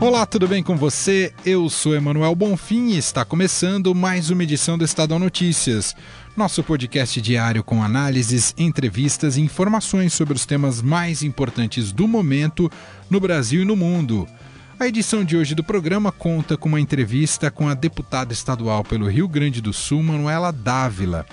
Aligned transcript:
Olá, 0.00 0.24
tudo 0.24 0.46
bem 0.46 0.62
com 0.62 0.76
você? 0.76 1.34
Eu 1.44 1.68
sou 1.68 1.92
Emanuel 1.92 2.32
Bonfim 2.32 2.90
e 2.90 2.98
está 2.98 3.24
começando 3.24 3.92
mais 3.96 4.30
uma 4.30 4.44
edição 4.44 4.78
do 4.78 4.84
Estadão 4.84 5.18
Notícias, 5.18 5.92
nosso 6.36 6.62
podcast 6.62 7.20
diário 7.20 7.64
com 7.64 7.82
análises, 7.82 8.54
entrevistas 8.56 9.36
e 9.36 9.40
informações 9.40 10.12
sobre 10.12 10.34
os 10.34 10.46
temas 10.46 10.80
mais 10.80 11.24
importantes 11.24 11.90
do 11.90 12.06
momento 12.06 12.70
no 13.10 13.18
Brasil 13.18 13.62
e 13.62 13.64
no 13.64 13.74
mundo. 13.74 14.28
A 14.78 14.86
edição 14.86 15.24
de 15.24 15.36
hoje 15.36 15.56
do 15.56 15.64
programa 15.64 16.12
conta 16.12 16.56
com 16.56 16.68
uma 16.68 16.80
entrevista 16.80 17.50
com 17.50 17.68
a 17.68 17.74
deputada 17.74 18.32
estadual 18.32 18.84
pelo 18.84 19.10
Rio 19.10 19.26
Grande 19.26 19.60
do 19.60 19.72
Sul, 19.72 20.00
Manuela 20.00 20.52
Dávila. 20.52 21.26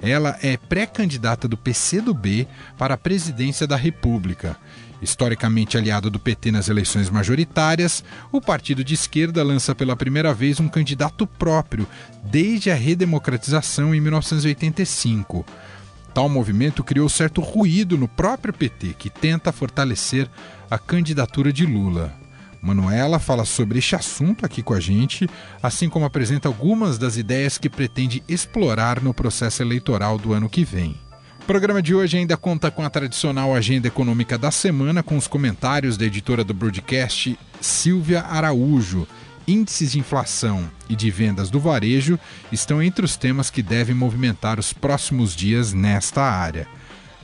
Ela 0.00 0.38
é 0.40 0.56
pré-candidata 0.56 1.48
do 1.48 1.56
PCdoB 1.56 2.46
para 2.78 2.94
a 2.94 2.98
presidência 2.98 3.66
da 3.66 3.76
República. 3.76 4.56
Historicamente 5.02 5.76
aliado 5.76 6.08
do 6.08 6.20
PT 6.20 6.52
nas 6.52 6.68
eleições 6.68 7.10
majoritárias, 7.10 8.04
o 8.30 8.40
partido 8.40 8.84
de 8.84 8.94
esquerda 8.94 9.42
lança 9.42 9.74
pela 9.74 9.96
primeira 9.96 10.32
vez 10.32 10.60
um 10.60 10.68
candidato 10.68 11.26
próprio 11.26 11.88
desde 12.22 12.70
a 12.70 12.74
redemocratização 12.76 13.92
em 13.92 14.00
1985. 14.00 15.44
Tal 16.14 16.28
movimento 16.28 16.84
criou 16.84 17.08
certo 17.08 17.40
ruído 17.40 17.98
no 17.98 18.06
próprio 18.06 18.54
PT, 18.54 18.94
que 18.96 19.10
tenta 19.10 19.50
fortalecer 19.50 20.28
a 20.70 20.78
candidatura 20.78 21.52
de 21.52 21.66
Lula. 21.66 22.14
Manuela 22.60 23.18
fala 23.18 23.44
sobre 23.44 23.80
este 23.80 23.96
assunto 23.96 24.46
aqui 24.46 24.62
com 24.62 24.72
a 24.72 24.78
gente, 24.78 25.28
assim 25.60 25.88
como 25.88 26.04
apresenta 26.04 26.46
algumas 26.46 26.96
das 26.96 27.16
ideias 27.16 27.58
que 27.58 27.68
pretende 27.68 28.22
explorar 28.28 29.02
no 29.02 29.12
processo 29.12 29.62
eleitoral 29.62 30.16
do 30.16 30.32
ano 30.32 30.48
que 30.48 30.64
vem. 30.64 30.94
O 31.42 31.44
programa 31.44 31.82
de 31.82 31.92
hoje 31.92 32.16
ainda 32.16 32.36
conta 32.36 32.70
com 32.70 32.84
a 32.84 32.88
tradicional 32.88 33.52
agenda 33.52 33.88
econômica 33.88 34.38
da 34.38 34.52
semana, 34.52 35.02
com 35.02 35.16
os 35.16 35.26
comentários 35.26 35.96
da 35.96 36.04
editora 36.06 36.44
do 36.44 36.54
broadcast 36.54 37.36
Silvia 37.60 38.22
Araújo. 38.22 39.08
Índices 39.46 39.90
de 39.90 39.98
inflação 39.98 40.70
e 40.88 40.94
de 40.94 41.10
vendas 41.10 41.50
do 41.50 41.58
varejo 41.58 42.16
estão 42.52 42.80
entre 42.80 43.04
os 43.04 43.16
temas 43.16 43.50
que 43.50 43.60
devem 43.60 43.92
movimentar 43.92 44.60
os 44.60 44.72
próximos 44.72 45.34
dias 45.34 45.72
nesta 45.72 46.22
área. 46.22 46.68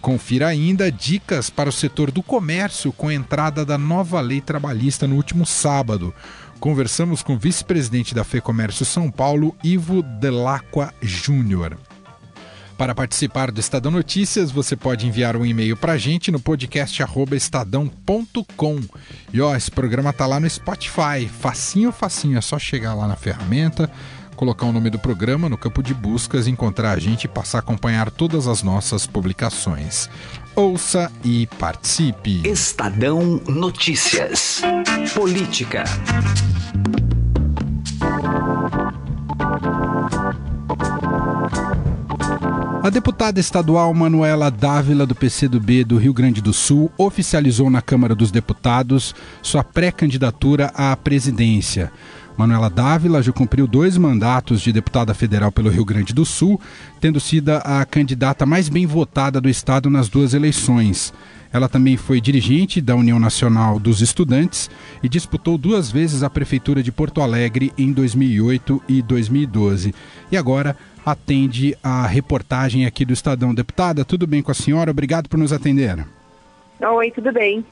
Confira 0.01 0.49
ainda 0.49 0.91
dicas 0.91 1.49
para 1.49 1.69
o 1.69 1.73
setor 1.73 2.11
do 2.11 2.23
comércio 2.23 2.93
com 2.93 3.07
a 3.07 3.15
entrada 3.15 3.65
da 3.65 3.79
nova 3.79 4.21
lei 4.21 4.41
trabalhista 4.41 5.07
no 5.07 5.15
último 5.15 5.47
sábado. 5.47 6.13
Conversamos 6.59 7.23
com 7.23 7.35
o 7.35 7.39
vice-presidente 7.39 8.17
da 8.17 8.25
FEComércio 8.25 8.85
São 8.85 9.13
Paulo, 9.13 9.55
Ivo 9.63 10.03
Delacqua 10.03 10.93
Júnior. 11.01 11.79
Para 12.79 12.95
participar 12.95 13.51
do 13.51 13.59
Estadão 13.59 13.91
Notícias, 13.91 14.53
você 14.53 14.77
pode 14.77 15.05
enviar 15.05 15.37
um 15.37 15.45
e-mail 15.45 15.77
para 15.77 15.95
a 15.95 15.99
gente 15.99 16.31
no 16.31 16.39
podcast 16.39 17.03
estadão.com. 17.33 18.81
E 19.33 19.41
ó, 19.41 19.57
esse 19.57 19.69
programa 19.69 20.13
tá 20.13 20.25
lá 20.27 20.39
no 20.39 20.49
Spotify. 20.49 21.29
Facinho, 21.29 21.91
facinho. 21.91 22.39
É 22.39 22.41
só 22.41 22.57
chegar 22.57 22.95
lá 22.95 23.09
na 23.09 23.17
ferramenta, 23.17 23.91
colocar 24.37 24.65
o 24.65 24.73
nome 24.73 24.91
do 24.91 24.99
programa 24.99 25.49
no 25.49 25.59
campo 25.59 25.83
de 25.83 25.93
buscas, 25.93 26.47
encontrar 26.47 26.93
a 26.93 27.01
gente 27.01 27.25
e 27.25 27.29
passar 27.29 27.59
a 27.59 27.61
acompanhar 27.63 28.13
todas 28.13 28.47
as 28.47 28.63
nossas 28.63 29.09
publicações. 29.09 30.09
Ouça 30.55 31.11
e 31.25 31.49
participe. 31.59 32.49
Estadão 32.49 33.43
Notícias. 33.49 34.63
Política. 35.17 35.83
A 42.81 42.91
deputada 42.91 43.41
estadual 43.41 43.93
Manuela 43.93 44.51
Dávila, 44.51 45.05
do 45.05 45.15
PCdoB 45.15 45.83
do 45.83 45.99
Rio 45.99 46.15
Grande 46.15 46.41
do 46.41 46.53
Sul, 46.53 46.91
oficializou 46.97 47.69
na 47.69 47.83
Câmara 47.83 48.15
dos 48.15 48.31
Deputados 48.31 49.15
sua 49.43 49.65
pré-candidatura 49.65 50.71
à 50.75 50.97
presidência. 50.97 51.91
Manuela 52.37 52.71
Dávila 52.71 53.21
já 53.21 53.33
cumpriu 53.33 53.67
dois 53.67 53.99
mandatos 53.99 54.61
de 54.61 54.73
deputada 54.73 55.13
federal 55.13 55.51
pelo 55.51 55.69
Rio 55.69 55.85
Grande 55.85 56.15
do 56.15 56.25
Sul, 56.25 56.61
tendo 57.01 57.19
sido 57.19 57.51
a 57.51 57.85
candidata 57.85 58.47
mais 58.47 58.69
bem 58.69 58.87
votada 58.87 59.41
do 59.41 59.49
estado 59.49 59.91
nas 59.91 60.09
duas 60.09 60.33
eleições. 60.33 61.13
Ela 61.53 61.69
também 61.69 61.97
foi 61.97 62.21
dirigente 62.21 62.81
da 62.81 62.95
União 62.95 63.19
Nacional 63.19 63.79
dos 63.79 64.01
Estudantes 64.01 64.71
e 65.03 65.09
disputou 65.09 65.57
duas 65.57 65.91
vezes 65.91 66.23
a 66.23 66.31
Prefeitura 66.31 66.83
de 66.83 66.93
Porto 66.93 67.23
Alegre 67.23 67.73
em 67.79 67.93
2008 67.93 68.83
e 68.89 69.01
2012. 69.03 69.95
E 70.31 70.37
agora 70.37 70.77
atende 71.05 71.77
a 71.83 72.07
reportagem 72.07 72.85
aqui 72.85 73.05
do 73.05 73.13
Estadão. 73.13 73.55
Deputada, 73.55 74.05
tudo 74.05 74.27
bem 74.27 74.43
com 74.43 74.51
a 74.51 74.55
senhora? 74.55 74.91
Obrigado 74.91 75.29
por 75.29 75.39
nos 75.39 75.53
atender. 75.53 76.07
Oi, 76.81 77.11
tudo 77.11 77.33
bem. 77.33 77.65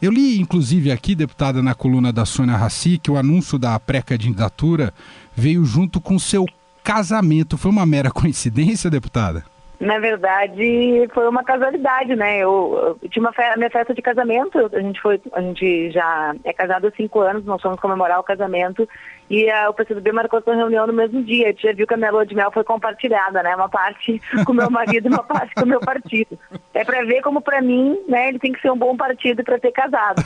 Eu 0.00 0.10
li, 0.10 0.40
inclusive, 0.40 0.90
aqui, 0.90 1.14
deputada, 1.14 1.62
na 1.62 1.74
coluna 1.74 2.10
da 2.10 2.24
Sônia 2.24 2.56
Raci, 2.56 2.96
que 2.96 3.10
o 3.10 3.18
anúncio 3.18 3.58
da 3.58 3.78
pré-candidatura 3.78 4.94
veio 5.36 5.62
junto 5.64 6.00
com 6.00 6.18
seu 6.18 6.46
casamento. 6.82 7.58
Foi 7.58 7.70
uma 7.70 7.84
mera 7.84 8.10
coincidência, 8.10 8.88
deputada? 8.90 9.44
Na 9.80 9.98
verdade, 9.98 11.08
foi 11.14 11.26
uma 11.26 11.42
casualidade, 11.42 12.14
né? 12.14 12.38
Eu, 12.38 12.98
eu 13.02 13.08
tinha 13.08 13.22
uma 13.22 13.32
fe 13.32 13.42
minha 13.56 13.70
festa 13.70 13.94
de 13.94 14.02
casamento, 14.02 14.70
a 14.74 14.80
gente 14.80 15.00
foi, 15.00 15.18
a 15.32 15.40
gente 15.40 15.90
já 15.90 16.34
é 16.44 16.52
casado 16.52 16.86
há 16.86 16.90
cinco 16.90 17.20
anos, 17.20 17.46
nós 17.46 17.62
fomos 17.62 17.80
comemorar 17.80 18.20
o 18.20 18.24
casamento 18.24 18.86
e 19.30 19.48
a, 19.48 19.70
o 19.70 19.74
PCdoB 19.74 20.10
marcou 20.10 20.42
sua 20.42 20.56
reunião 20.56 20.88
no 20.88 20.92
mesmo 20.92 21.22
dia. 21.22 21.46
A 21.46 21.50
gente 21.50 21.62
já 21.62 21.72
viu 21.72 21.86
que 21.86 21.94
a 21.94 21.96
minha 21.96 22.10
lua 22.10 22.26
de 22.26 22.34
mel 22.34 22.50
foi 22.50 22.64
compartilhada, 22.64 23.40
né? 23.44 23.54
Uma 23.54 23.68
parte 23.68 24.20
com 24.44 24.52
meu 24.52 24.68
marido 24.68 25.06
e 25.06 25.08
uma 25.08 25.22
parte 25.22 25.54
com 25.54 25.62
o 25.62 25.68
meu 25.68 25.78
partido. 25.78 26.36
É 26.74 26.84
para 26.84 27.04
ver 27.04 27.22
como 27.22 27.40
para 27.40 27.62
mim, 27.62 27.96
né, 28.08 28.28
ele 28.28 28.40
tem 28.40 28.52
que 28.52 28.60
ser 28.60 28.72
um 28.72 28.76
bom 28.76 28.96
partido 28.96 29.44
para 29.44 29.58
ter 29.58 29.70
casado. 29.70 30.20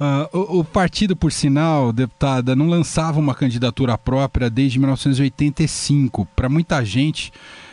uh, 0.00 0.28
o, 0.56 0.60
o 0.60 0.64
partido, 0.64 1.14
por 1.14 1.30
sinal, 1.30 1.92
deputada, 1.92 2.56
não 2.56 2.66
lançava 2.66 3.20
uma 3.20 3.34
candidatura 3.34 3.98
própria 3.98 4.48
desde 4.48 4.78
1985. 4.78 6.26
Para 6.34 6.48
muita 6.48 6.82
gente, 6.82 7.19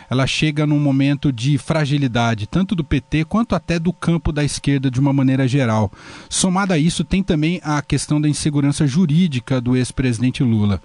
ela 0.09 0.25
chega 0.25 0.65
num 0.65 0.79
momento 0.79 1.31
de 1.31 1.57
fragilidade, 1.57 2.47
tanto 2.47 2.73
do 2.75 2.83
PT 2.83 3.25
quanto 3.25 3.55
até 3.55 3.77
do 3.77 3.91
campo 3.91 4.31
da 4.31 4.43
esquerda 4.43 4.89
de 4.89 4.99
uma 4.99 5.11
maneira 5.11 5.47
geral. 5.47 5.91
Somado 6.29 6.73
a 6.73 6.77
isso, 6.77 7.03
tem 7.03 7.21
também 7.21 7.59
a 7.63 7.81
questão 7.81 8.19
da 8.19 8.29
insegurança 8.29 8.87
jurídica 8.87 9.59
do 9.59 9.75
ex-presidente 9.75 10.43
Lula. 10.43 10.81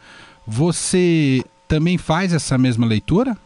Você 0.46 1.44
também 1.68 1.96
faz 1.96 2.32
essa 2.32 2.58
mesma 2.58 2.84
leitura? 2.86 3.36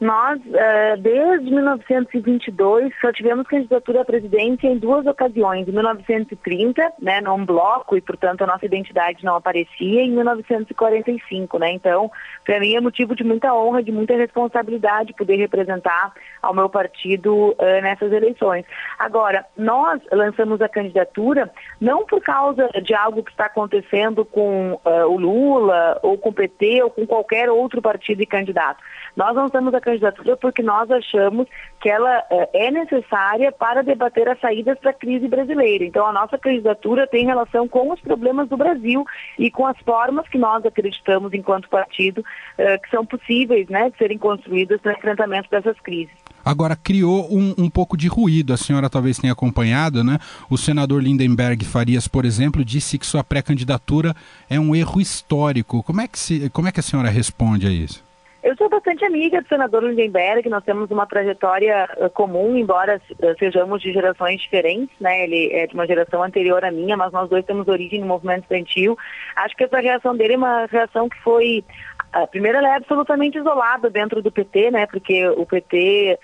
Nós, 0.00 0.40
uh, 0.40 1.00
desde 1.00 1.50
1922, 1.50 2.92
só 3.00 3.12
tivemos 3.12 3.46
candidatura 3.46 4.02
à 4.02 4.04
presidência 4.04 4.66
em 4.66 4.76
duas 4.76 5.06
ocasiões. 5.06 5.68
Em 5.68 5.72
1930, 5.72 6.92
né, 7.00 7.20
num 7.20 7.44
bloco, 7.44 7.96
e 7.96 8.00
portanto 8.00 8.42
a 8.42 8.46
nossa 8.46 8.66
identidade 8.66 9.24
não 9.24 9.36
aparecia, 9.36 10.02
e 10.02 10.06
em 10.06 10.10
1945, 10.10 11.58
né? 11.58 11.72
Então, 11.72 12.10
para 12.44 12.58
mim 12.58 12.74
é 12.74 12.80
motivo 12.80 13.14
de 13.14 13.22
muita 13.22 13.54
honra, 13.54 13.82
de 13.82 13.92
muita 13.92 14.16
responsabilidade 14.16 15.14
poder 15.14 15.36
representar 15.36 16.12
ao 16.42 16.52
meu 16.52 16.68
partido 16.68 17.50
uh, 17.52 17.56
nessas 17.82 18.12
eleições. 18.12 18.64
Agora, 18.98 19.44
nós 19.56 20.00
lançamos 20.10 20.60
a 20.60 20.68
candidatura 20.68 21.50
não 21.80 22.04
por 22.04 22.20
causa 22.20 22.68
de 22.82 22.94
algo 22.94 23.22
que 23.22 23.30
está 23.30 23.46
acontecendo 23.46 24.24
com 24.24 24.72
uh, 24.84 25.06
o 25.08 25.16
Lula, 25.18 26.00
ou 26.02 26.18
com 26.18 26.30
o 26.30 26.32
PT, 26.32 26.82
ou 26.82 26.90
com 26.90 27.06
qualquer 27.06 27.48
outro 27.48 27.80
partido 27.80 28.22
e 28.22 28.26
candidato. 28.26 28.82
Nós 29.16 29.34
lançamos 29.34 29.72
a 29.72 29.80
candidatura 29.84 30.36
porque 30.36 30.62
nós 30.62 30.90
achamos 30.90 31.46
que 31.80 31.88
ela 31.88 32.24
eh, 32.30 32.48
é 32.54 32.70
necessária 32.70 33.52
para 33.52 33.82
debater 33.82 34.28
as 34.28 34.40
saídas 34.40 34.78
para 34.78 34.90
a 34.90 34.94
crise 34.94 35.28
brasileira. 35.28 35.84
Então, 35.84 36.06
a 36.06 36.12
nossa 36.12 36.38
candidatura 36.38 37.06
tem 37.06 37.26
relação 37.26 37.68
com 37.68 37.92
os 37.92 38.00
problemas 38.00 38.48
do 38.48 38.56
Brasil 38.56 39.04
e 39.38 39.50
com 39.50 39.66
as 39.66 39.78
formas 39.80 40.26
que 40.28 40.38
nós 40.38 40.64
acreditamos, 40.64 41.32
enquanto 41.34 41.68
partido, 41.68 42.24
eh, 42.56 42.78
que 42.78 42.90
são 42.90 43.04
possíveis 43.04 43.68
né, 43.68 43.90
de 43.90 43.98
serem 43.98 44.18
construídas 44.18 44.80
para 44.80 44.94
enfrentamento 44.94 45.50
dessas 45.50 45.78
crises. 45.80 46.14
Agora, 46.44 46.76
criou 46.76 47.26
um, 47.30 47.54
um, 47.56 47.70
pouco 47.70 47.96
de 47.96 48.06
ruído, 48.06 48.52
a 48.52 48.56
senhora 48.56 48.90
talvez 48.90 49.18
tenha 49.18 49.32
acompanhado, 49.32 50.04
né? 50.04 50.18
O 50.50 50.58
senador 50.58 51.02
Lindenberg 51.02 51.64
Farias, 51.64 52.06
por 52.06 52.26
exemplo, 52.26 52.62
disse 52.62 52.98
que 52.98 53.06
sua 53.06 53.24
pré-candidatura 53.24 54.14
é 54.48 54.60
um 54.60 54.74
erro 54.74 55.00
histórico. 55.00 55.82
Como 55.82 56.02
é, 56.02 56.08
que 56.08 56.18
se, 56.18 56.50
como 56.50 56.68
é 56.68 56.72
que 56.72 56.80
a 56.80 56.82
senhora 56.82 57.08
responde 57.08 57.66
a 57.66 57.70
isso? 57.70 58.04
Eu 58.44 58.54
sou 58.58 58.68
bastante 58.68 59.02
amiga 59.06 59.40
do 59.40 59.48
senador 59.48 59.82
Lindenberg, 59.82 60.50
nós 60.50 60.62
temos 60.62 60.90
uma 60.90 61.06
trajetória 61.06 61.88
uh, 61.96 62.10
comum, 62.10 62.54
embora 62.58 63.00
uh, 63.12 63.38
sejamos 63.38 63.80
de 63.80 63.90
gerações 63.90 64.38
diferentes, 64.38 64.94
né? 65.00 65.24
Ele 65.24 65.50
é 65.50 65.66
de 65.66 65.72
uma 65.72 65.86
geração 65.86 66.22
anterior 66.22 66.62
à 66.62 66.70
minha, 66.70 66.94
mas 66.94 67.10
nós 67.10 67.26
dois 67.30 67.42
temos 67.46 67.66
origem 67.68 68.00
no 68.00 68.06
movimento 68.06 68.42
estudantil. 68.42 68.98
Acho 69.34 69.56
que 69.56 69.64
essa 69.64 69.80
reação 69.80 70.14
dele 70.14 70.34
é 70.34 70.36
uma 70.36 70.66
reação 70.66 71.08
que 71.08 71.18
foi 71.22 71.64
A 72.12 72.26
primeira, 72.26 72.58
ela 72.58 72.68
é 72.68 72.76
absolutamente 72.76 73.38
isolada 73.38 73.88
dentro 73.88 74.20
do 74.20 74.30
PT, 74.30 74.70
né? 74.70 74.86
Porque 74.88 75.26
o 75.26 75.46
PT, 75.46 76.18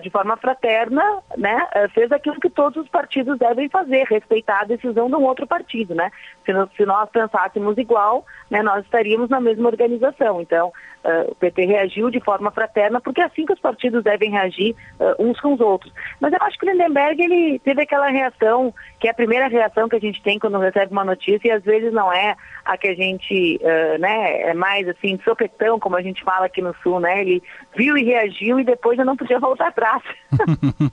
de 0.00 0.10
forma 0.10 0.36
fraterna, 0.36 1.02
né, 1.36 1.66
uh, 1.76 1.88
fez 1.90 2.10
aquilo 2.10 2.40
que 2.40 2.50
todos 2.50 2.82
os 2.82 2.88
partidos 2.88 3.38
devem 3.38 3.68
fazer, 3.68 4.04
respeitar 4.08 4.60
a 4.62 4.64
decisão 4.64 5.08
de 5.08 5.14
um 5.14 5.22
outro 5.22 5.46
partido, 5.46 5.94
né? 5.94 6.10
Se, 6.44 6.52
no, 6.52 6.68
se 6.76 6.84
nós 6.84 7.08
pensássemos 7.10 7.78
igual, 7.78 8.24
né, 8.50 8.62
nós 8.62 8.84
estaríamos 8.84 9.28
na 9.28 9.40
mesma 9.40 9.68
organização. 9.68 10.40
Então, 10.40 10.72
uh, 11.04 11.30
o 11.30 11.34
PT 11.36 11.66
reagiu 11.66 12.10
de 12.10 12.20
forma 12.20 12.50
fraterna, 12.50 13.00
porque 13.00 13.20
é 13.20 13.24
assim 13.24 13.46
que 13.46 13.52
os 13.52 13.60
partidos 13.60 14.02
devem 14.02 14.30
reagir 14.30 14.74
uns 15.18 15.40
com 15.40 15.54
os 15.54 15.60
outros. 15.60 15.92
Mas 16.20 16.32
eu 16.32 16.38
acho 16.42 16.58
que 16.58 16.66
o 16.66 16.70
Lindenberg, 16.70 17.22
ele 17.22 17.58
teve 17.60 17.82
aquela 17.82 18.08
reação, 18.08 18.74
que 18.98 19.06
é 19.06 19.10
a 19.10 19.14
primeira 19.14 19.48
reação 19.48 19.88
que 19.88 19.96
a 19.96 20.00
gente 20.00 20.22
tem 20.22 20.38
quando 20.38 20.58
recebe 20.58 20.92
uma 20.92 21.04
notícia, 21.04 21.48
e 21.48 21.50
às 21.50 21.62
vezes 21.62 21.92
não 21.92 22.12
é 22.12 22.36
a 22.64 22.76
que 22.76 22.88
a 22.88 22.94
gente, 22.94 23.60
né, 24.00 24.42
é 24.42 24.54
mais 24.54 24.88
assim, 24.88 25.18
sopetão, 25.24 25.78
como 25.78 25.96
a 25.96 26.02
gente 26.02 26.24
fala 26.24 26.46
aqui 26.46 26.60
no 26.60 26.74
Sul, 26.82 27.00
né? 27.00 27.20
Ele 27.20 27.42
viu 27.76 27.96
e 27.96 28.04
reagiu 28.04 28.58
e 28.58 28.64
depois 28.64 28.96
já 28.96 29.04
não 29.04 29.16
podia 29.16 29.38
voltar 29.40 29.67
atrás. 29.68 30.02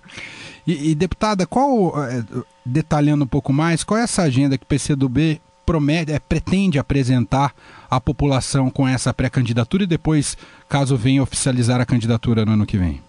e, 0.65 0.91
e, 0.91 0.95
deputada, 0.95 1.45
qual, 1.45 1.93
é, 2.03 2.23
detalhando 2.65 3.23
um 3.23 3.27
pouco 3.27 3.51
mais, 3.51 3.83
qual 3.83 3.99
é 3.99 4.03
essa 4.03 4.23
agenda 4.23 4.57
que 4.57 4.63
o 4.63 4.67
PCdoB 4.67 5.41
promete, 5.65 6.11
é, 6.11 6.19
pretende 6.19 6.77
apresentar 6.77 7.53
à 7.89 7.99
população 7.99 8.69
com 8.69 8.87
essa 8.87 9.13
pré-candidatura 9.13 9.83
e 9.83 9.87
depois, 9.87 10.37
caso 10.69 10.95
venha 10.95 11.23
oficializar 11.23 11.81
a 11.81 11.85
candidatura 11.85 12.45
no 12.45 12.51
ano 12.51 12.65
que 12.65 12.77
vem? 12.77 13.01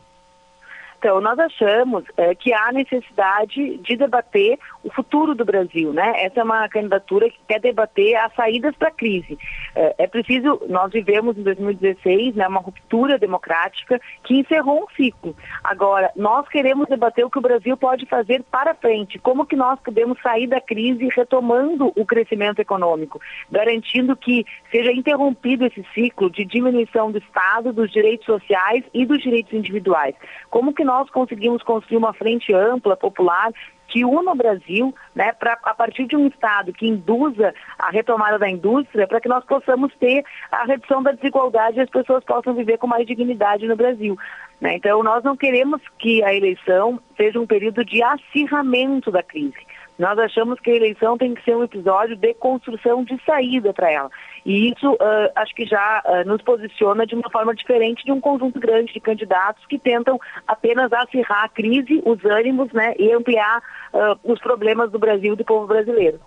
Então, 0.98 1.20
nós 1.20 1.38
achamos 1.38 2.04
é, 2.16 2.34
que 2.34 2.52
há 2.52 2.72
necessidade 2.72 3.78
de 3.78 3.96
debater 3.96 4.58
o 4.86 4.90
futuro 4.92 5.34
do 5.34 5.44
Brasil, 5.44 5.92
né? 5.92 6.12
Essa 6.24 6.40
é 6.40 6.44
uma 6.44 6.68
candidatura 6.68 7.28
que 7.28 7.38
quer 7.48 7.60
debater 7.60 8.14
as 8.16 8.32
saídas 8.34 8.74
para 8.76 8.88
a 8.88 8.92
crise. 8.92 9.36
É, 9.74 9.96
é, 9.98 10.06
preciso, 10.06 10.62
nós 10.68 10.92
vivemos 10.92 11.36
em 11.36 11.42
2016, 11.42 12.36
né, 12.36 12.46
uma 12.46 12.60
ruptura 12.60 13.18
democrática 13.18 14.00
que 14.22 14.38
encerrou 14.38 14.84
um 14.84 14.94
ciclo. 14.94 15.34
Agora, 15.64 16.12
nós 16.14 16.48
queremos 16.48 16.86
debater 16.86 17.24
o 17.24 17.30
que 17.30 17.38
o 17.38 17.42
Brasil 17.42 17.76
pode 17.76 18.06
fazer 18.06 18.44
para 18.44 18.74
frente, 18.74 19.18
como 19.18 19.44
que 19.44 19.56
nós 19.56 19.80
podemos 19.80 20.20
sair 20.22 20.46
da 20.46 20.60
crise 20.60 21.08
retomando 21.08 21.92
o 21.96 22.06
crescimento 22.06 22.60
econômico, 22.60 23.20
garantindo 23.50 24.16
que 24.16 24.46
seja 24.70 24.92
interrompido 24.92 25.66
esse 25.66 25.84
ciclo 25.94 26.30
de 26.30 26.44
diminuição 26.44 27.10
do 27.10 27.18
Estado, 27.18 27.72
dos 27.72 27.90
direitos 27.90 28.24
sociais 28.24 28.84
e 28.94 29.04
dos 29.04 29.20
direitos 29.20 29.52
individuais. 29.52 30.14
Como 30.48 30.72
que 30.72 30.84
nós 30.84 31.10
conseguimos 31.10 31.62
construir 31.64 31.96
uma 31.96 32.12
frente 32.12 32.54
ampla, 32.54 32.96
popular, 32.96 33.50
que 33.88 34.04
una 34.04 34.32
o 34.32 34.34
Brasil, 34.34 34.94
né, 35.14 35.32
pra, 35.32 35.58
a 35.62 35.74
partir 35.74 36.06
de 36.06 36.16
um 36.16 36.26
Estado 36.26 36.72
que 36.72 36.86
induza 36.86 37.54
a 37.78 37.90
retomada 37.90 38.38
da 38.38 38.48
indústria, 38.48 39.06
para 39.06 39.20
que 39.20 39.28
nós 39.28 39.44
possamos 39.44 39.94
ter 39.96 40.24
a 40.50 40.64
redução 40.64 41.02
da 41.02 41.12
desigualdade 41.12 41.78
e 41.78 41.82
as 41.82 41.90
pessoas 41.90 42.24
possam 42.24 42.54
viver 42.54 42.78
com 42.78 42.86
mais 42.86 43.06
dignidade 43.06 43.66
no 43.66 43.76
Brasil. 43.76 44.16
Né? 44.60 44.76
Então, 44.76 45.02
nós 45.02 45.22
não 45.22 45.36
queremos 45.36 45.80
que 45.98 46.22
a 46.24 46.34
eleição 46.34 47.00
seja 47.16 47.40
um 47.40 47.46
período 47.46 47.84
de 47.84 48.02
acirramento 48.02 49.10
da 49.10 49.22
crise. 49.22 49.65
Nós 49.98 50.18
achamos 50.18 50.60
que 50.60 50.70
a 50.70 50.76
eleição 50.76 51.16
tem 51.16 51.34
que 51.34 51.42
ser 51.42 51.56
um 51.56 51.64
episódio 51.64 52.16
de 52.16 52.34
construção 52.34 53.02
de 53.02 53.18
saída 53.24 53.72
para 53.72 53.90
ela. 53.90 54.10
E 54.44 54.70
isso 54.70 54.92
uh, 54.92 55.30
acho 55.34 55.54
que 55.54 55.64
já 55.64 56.02
uh, 56.04 56.28
nos 56.28 56.42
posiciona 56.42 57.06
de 57.06 57.14
uma 57.14 57.30
forma 57.30 57.54
diferente 57.54 58.04
de 58.04 58.12
um 58.12 58.20
conjunto 58.20 58.60
grande 58.60 58.92
de 58.92 59.00
candidatos 59.00 59.64
que 59.66 59.78
tentam 59.78 60.20
apenas 60.46 60.92
acirrar 60.92 61.44
a 61.44 61.48
crise, 61.48 62.02
os 62.04 62.24
ânimos 62.24 62.70
né, 62.72 62.94
e 62.98 63.12
ampliar 63.12 63.62
uh, 63.92 64.18
os 64.22 64.38
problemas 64.40 64.90
do 64.90 64.98
Brasil 64.98 65.32
e 65.32 65.36
do 65.36 65.44
povo 65.44 65.66
brasileiro. 65.66 66.20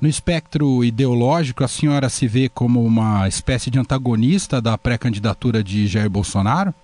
No 0.00 0.08
espectro 0.08 0.84
ideológico, 0.84 1.64
a 1.64 1.68
senhora 1.68 2.08
se 2.08 2.26
vê 2.26 2.48
como 2.48 2.84
uma 2.84 3.26
espécie 3.28 3.70
de 3.70 3.78
antagonista 3.78 4.60
da 4.60 4.76
pré-candidatura 4.76 5.62
de 5.62 5.86
Jair 5.86 6.10
Bolsonaro? 6.10 6.74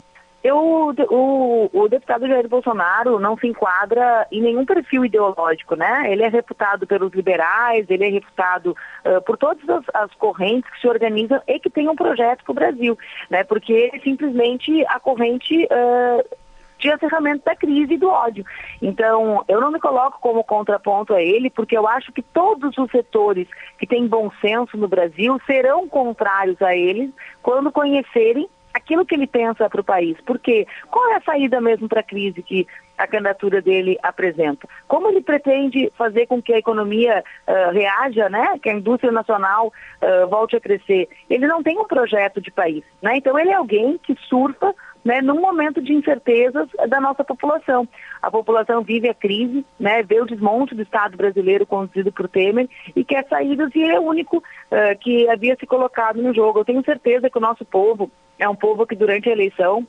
Eu, 0.42 0.56
o, 0.56 1.70
o, 1.72 1.88
deputado 1.88 2.26
Jair 2.26 2.48
Bolsonaro 2.48 3.20
não 3.20 3.36
se 3.36 3.46
enquadra 3.46 4.26
em 4.32 4.40
nenhum 4.40 4.64
perfil 4.64 5.04
ideológico, 5.04 5.76
né? 5.76 6.10
Ele 6.10 6.22
é 6.22 6.28
reputado 6.28 6.86
pelos 6.86 7.12
liberais, 7.12 7.84
ele 7.90 8.06
é 8.06 8.08
reputado 8.08 8.74
uh, 9.04 9.20
por 9.26 9.36
todas 9.36 9.68
as, 9.68 9.84
as, 9.92 10.14
correntes 10.14 10.70
que 10.70 10.80
se 10.80 10.88
organizam 10.88 11.42
e 11.46 11.60
que 11.60 11.68
têm 11.68 11.90
um 11.90 11.96
projeto 11.96 12.42
para 12.42 12.52
o 12.52 12.54
Brasil, 12.54 12.98
né? 13.28 13.44
Porque 13.44 13.70
ele 13.70 14.00
simplesmente 14.00 14.82
a 14.86 14.98
corrente 14.98 15.64
uh, 15.64 16.36
de 16.78 16.88
encerramento 16.88 17.44
da 17.44 17.54
crise 17.54 17.92
e 17.92 17.98
do 17.98 18.08
ódio. 18.08 18.44
Então, 18.80 19.44
eu 19.46 19.60
não 19.60 19.70
me 19.70 19.78
coloco 19.78 20.18
como 20.20 20.42
contraponto 20.42 21.12
a 21.12 21.20
ele, 21.20 21.50
porque 21.50 21.76
eu 21.76 21.86
acho 21.86 22.10
que 22.12 22.22
todos 22.22 22.76
os 22.78 22.90
setores 22.90 23.46
que 23.78 23.86
têm 23.86 24.08
bom 24.08 24.30
senso 24.40 24.78
no 24.78 24.88
Brasil 24.88 25.38
serão 25.46 25.86
contrários 25.86 26.60
a 26.62 26.74
ele 26.74 27.12
quando 27.42 27.70
conhecerem 27.70 28.48
aquilo 28.72 29.04
que 29.04 29.14
ele 29.14 29.26
pensa 29.26 29.68
para 29.68 29.80
o 29.80 29.84
país. 29.84 30.16
Porque 30.24 30.66
qual 30.90 31.12
é 31.12 31.16
a 31.16 31.20
saída 31.20 31.60
mesmo 31.60 31.88
para 31.88 32.00
a 32.00 32.04
crise 32.04 32.42
que 32.42 32.66
a 32.96 33.06
candidatura 33.06 33.62
dele 33.62 33.98
apresenta? 34.02 34.68
Como 34.86 35.08
ele 35.08 35.20
pretende 35.20 35.90
fazer 35.96 36.26
com 36.26 36.40
que 36.42 36.52
a 36.52 36.58
economia 36.58 37.24
uh, 37.46 37.72
reaja, 37.72 38.28
né? 38.28 38.58
que 38.62 38.68
a 38.68 38.74
indústria 38.74 39.12
nacional 39.12 39.68
uh, 39.68 40.28
volte 40.28 40.56
a 40.56 40.60
crescer? 40.60 41.08
Ele 41.28 41.46
não 41.46 41.62
tem 41.62 41.78
um 41.78 41.86
projeto 41.86 42.40
de 42.40 42.50
país. 42.50 42.84
Né? 43.02 43.16
Então 43.16 43.38
ele 43.38 43.50
é 43.50 43.54
alguém 43.54 43.98
que 43.98 44.16
surfa 44.28 44.74
né, 45.04 45.20
num 45.20 45.40
momento 45.40 45.80
de 45.80 45.92
incertezas 45.92 46.68
da 46.88 47.00
nossa 47.00 47.24
população. 47.24 47.88
A 48.20 48.30
população 48.30 48.82
vive 48.82 49.08
a 49.08 49.14
crise, 49.14 49.64
né, 49.78 50.02
vê 50.02 50.20
o 50.20 50.26
desmonte 50.26 50.74
do 50.74 50.82
Estado 50.82 51.16
brasileiro 51.16 51.66
conduzido 51.66 52.12
por 52.12 52.28
Temer 52.28 52.68
e 52.94 53.04
quer 53.04 53.26
saídas 53.28 53.70
e 53.74 53.82
é 53.82 53.98
o 53.98 54.04
único 54.04 54.38
uh, 54.38 54.98
que 55.00 55.28
havia 55.28 55.56
se 55.58 55.66
colocado 55.66 56.22
no 56.22 56.34
jogo. 56.34 56.60
Eu 56.60 56.64
tenho 56.64 56.84
certeza 56.84 57.30
que 57.30 57.38
o 57.38 57.40
nosso 57.40 57.64
povo 57.64 58.10
é 58.38 58.48
um 58.48 58.56
povo 58.56 58.86
que 58.86 58.96
durante 58.96 59.28
a 59.28 59.32
eleição 59.32 59.86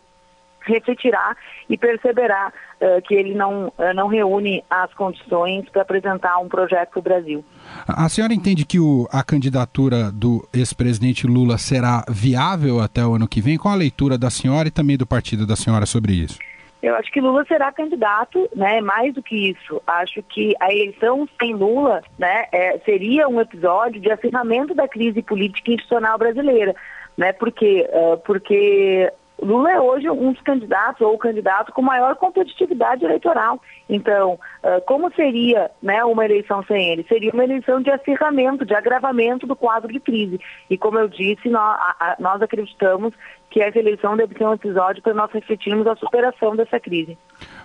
refletirá 0.62 1.36
e 1.70 1.78
perceberá 1.78 2.52
uh, 2.80 3.02
que 3.04 3.14
ele 3.14 3.34
não, 3.34 3.68
uh, 3.68 3.94
não 3.96 4.08
reúne 4.08 4.64
as 4.70 4.94
condições 4.94 5.68
para 5.70 5.82
apresentar 5.82 6.38
um 6.40 6.48
projeto 6.48 6.90
para 6.92 7.00
o 7.00 7.04
Brasil. 7.04 7.46
A 7.88 8.08
senhora 8.10 8.34
entende 8.34 8.66
que 8.66 8.80
o, 8.80 9.08
a 9.12 9.24
candidatura 9.24 10.12
do 10.12 10.48
ex-presidente 10.54 11.28
Lula 11.28 11.58
será 11.58 12.04
viável 12.10 12.80
até 12.80 13.06
o 13.06 13.16
ano 13.16 13.28
que 13.28 13.42
vem? 13.42 13.58
Qual 13.58 13.74
a 13.74 13.78
leitura 13.78 14.18
da 14.18 14.30
senhora 14.30 14.68
e 14.68 14.72
também 14.72 14.98
do 14.98 15.08
partido 15.08 15.46
da 15.46 15.56
senhora 15.56 15.86
sobre 15.86 16.14
isso? 16.14 16.40
Eu 16.82 16.96
acho 16.96 17.12
que 17.12 17.22
Lula 17.22 17.46
será 17.46 17.72
candidato, 17.72 18.50
né? 18.56 18.82
Mais 18.82 19.14
do 19.14 19.22
que 19.22 19.52
isso, 19.52 19.80
acho 19.86 20.24
que 20.24 20.56
a 20.60 20.74
eleição 20.74 21.30
sem 21.40 21.54
Lula, 21.54 22.02
né, 22.18 22.46
é, 22.52 22.80
seria 22.80 23.28
um 23.28 23.40
episódio 23.40 24.02
de 24.02 24.12
acirramento 24.12 24.74
da 24.74 24.88
crise 24.88 25.22
política 25.22 25.72
institucional 25.72 26.18
brasileira 26.18 26.76
né? 27.18 27.34
Por 27.34 27.52
quê? 27.52 27.88
Uh, 27.92 28.18
porque 28.26 29.12
Lula 29.42 29.72
é 29.72 29.80
hoje 29.80 30.10
um 30.10 30.32
dos 30.32 30.42
candidatos 30.42 31.02
ou 31.02 31.16
o 31.16 31.18
candidato 31.18 31.72
com 31.72 31.82
maior 31.82 32.16
competitividade 32.16 33.04
eleitoral. 33.04 33.60
Então, 33.90 34.34
uh, 34.34 34.82
como 34.86 35.12
seria 35.14 35.72
né, 35.82 36.04
uma 36.06 36.24
eleição 36.24 36.64
sem 36.66 36.90
ele? 36.90 37.06
Seria 37.10 37.32
uma 37.32 37.44
eleição 37.44 37.82
de 37.82 37.90
acirramento, 37.90 38.66
de 38.66 38.76
agravamento 38.76 39.48
do 39.48 39.56
quadro 39.56 39.92
de 39.92 40.00
crise. 40.00 40.40
E 40.70 40.78
como 40.78 41.00
eu 41.00 41.08
disse, 41.08 41.50
nós, 41.50 42.42
acreditamos 42.42 43.14
que 43.50 43.62
essa 43.62 43.80
eleição 43.80 44.16
deve 44.16 44.38
ser 44.38 44.46
um 44.46 44.54
episódio 44.54 45.02
para 45.02 45.14
nós 45.14 45.32
refletirmos 45.32 45.88
a 45.88 45.96
superação 45.96 46.56
dessa 46.56 46.80
crise. 46.80 47.18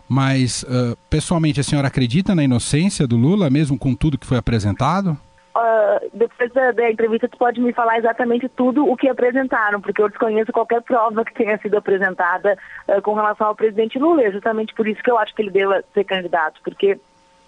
Mas, 0.09 0.63
uh, 0.63 0.97
pessoalmente, 1.11 1.61
a 1.61 1.63
senhora 1.63 1.89
acredita 1.89 2.35
na 2.35 2.43
inocência 2.43 3.07
do 3.07 3.17
Lula, 3.17 3.51
mesmo 3.51 3.79
com 3.79 3.95
tudo 3.95 4.19
que 4.19 4.27
foi 4.27 4.39
apresentado? 4.39 5.17
Uh, 5.57 6.11
depois 6.13 6.53
da, 6.53 6.73
da, 6.73 6.91
entrevista 6.91 7.29
tu 7.29 7.39
pode 7.39 7.61
me 7.61 7.73
falar 7.73 7.99
exatamente 7.99 8.49
tudo 8.49 8.87
o 8.87 8.97
que 8.97 9.09
apresentaram, 9.09 9.81
porque 9.81 10.03
eu 10.03 10.09
desconheço 10.09 10.53
qualquer 10.53 10.83
prova 10.83 11.25
que 11.25 11.35
tenha 11.35 11.59
sido 11.59 11.77
apresentada 11.77 12.57
uh, 12.89 13.03
com 13.03 13.15
relação 13.15 13.49
ao 13.49 13.57
presidente 13.57 13.99
Lula. 13.99 14.23
É 14.23 14.31
justamente 14.31 14.75
por 14.75 14.87
isso 14.87 15.03
que 15.03 15.11
eu 15.11 15.19
acho 15.19 15.35
que 15.35 15.43
ele 15.43 15.51
deva 15.51 15.83
ser 15.95 16.05
candidato, 16.05 16.61
porque 16.63 16.99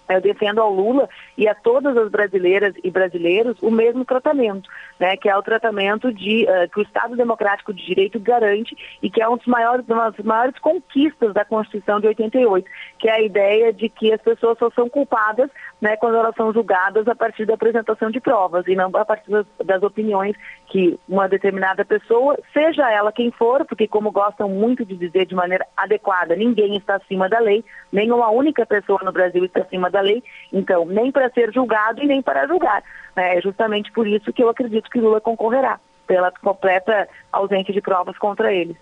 eu 0.09 0.21
defendo 0.21 0.59
ao 0.59 0.73
Lula 0.73 1.07
e 1.37 1.47
a 1.47 1.53
todas 1.53 1.95
as 1.95 2.09
brasileiras 2.09 2.73
e 2.83 2.89
brasileiros 2.89 3.61
o 3.61 3.69
mesmo 3.69 4.03
tratamento, 4.03 4.69
né, 4.99 5.15
que 5.15 5.29
é 5.29 5.37
o 5.37 5.43
tratamento 5.43 6.11
de, 6.11 6.45
uh, 6.45 6.69
que 6.69 6.79
o 6.79 6.83
Estado 6.83 7.15
Democrático 7.15 7.73
de 7.73 7.85
Direito 7.85 8.19
garante 8.19 8.75
e 9.01 9.09
que 9.09 9.21
é 9.21 9.29
um 9.29 9.37
dos 9.37 9.45
maiores, 9.45 9.85
uma 9.87 10.09
das 10.09 10.25
maiores 10.25 10.57
conquistas 10.59 11.33
da 11.33 11.45
Constituição 11.45 11.99
de 11.99 12.07
88, 12.07 12.67
que 12.97 13.07
é 13.07 13.13
a 13.13 13.21
ideia 13.21 13.71
de 13.71 13.87
que 13.87 14.11
as 14.11 14.21
pessoas 14.21 14.57
só 14.57 14.69
são 14.71 14.89
culpadas 14.89 15.49
né, 15.81 15.95
quando 15.95 16.17
elas 16.17 16.35
são 16.35 16.51
julgadas 16.51 17.07
a 17.07 17.15
partir 17.15 17.45
da 17.45 17.53
apresentação 17.53 18.11
de 18.11 18.19
provas 18.19 18.67
e 18.67 18.75
não 18.75 18.89
a 18.95 19.05
partir 19.05 19.31
das, 19.31 19.45
das 19.63 19.81
opiniões 19.81 20.35
que 20.67 20.99
uma 21.07 21.27
determinada 21.27 21.85
pessoa, 21.85 22.37
seja 22.53 22.91
ela 22.91 23.11
quem 23.11 23.31
for, 23.31 23.65
porque 23.65 23.87
como 23.87 24.11
gostam 24.11 24.49
muito 24.49 24.85
de 24.85 24.95
dizer 24.95 25.25
de 25.25 25.35
maneira 25.35 25.65
adequada, 25.75 26.35
ninguém 26.35 26.75
está 26.77 26.95
acima 26.95 27.29
da 27.29 27.39
lei, 27.39 27.63
nenhuma 27.91 28.29
única 28.29 28.65
pessoa 28.65 28.99
no 29.03 29.11
Brasil 29.11 29.45
está 29.45 29.61
acima 29.61 29.89
da 29.89 30.01
lei, 30.01 30.21
então, 30.51 30.85
nem 30.85 31.11
para 31.11 31.29
ser 31.29 31.51
julgado 31.53 32.01
e 32.03 32.07
nem 32.07 32.21
para 32.21 32.47
julgar. 32.47 32.83
Né? 33.15 33.37
É 33.37 33.41
justamente 33.41 33.91
por 33.91 34.07
isso 34.07 34.33
que 34.33 34.43
eu 34.43 34.49
acredito 34.49 34.89
que 34.89 34.99
Lula 34.99 35.21
concorrerá, 35.21 35.79
pela 36.05 36.31
completa 36.31 37.07
ausência 37.31 37.73
de 37.73 37.81
provas 37.81 38.17
contra 38.17 38.51
ele. 38.51 38.75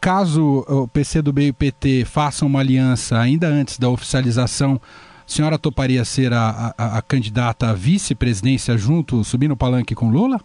caso 0.00 0.64
o 0.68 0.88
PCdoB 0.88 1.46
e 1.46 1.50
o 1.50 1.54
PT 1.54 2.04
façam 2.04 2.48
uma 2.48 2.60
aliança 2.60 3.18
ainda 3.18 3.46
antes 3.48 3.78
da 3.78 3.88
oficialização, 3.88 4.80
senhora 5.32 5.58
toparia 5.58 6.04
ser 6.04 6.32
a, 6.32 6.74
a, 6.76 6.98
a 6.98 7.02
candidata 7.02 7.70
à 7.70 7.72
vice-presidência 7.72 8.76
junto, 8.76 9.24
subir 9.24 9.48
no 9.48 9.56
palanque 9.56 9.94
com 9.94 10.10
Lula? 10.10 10.38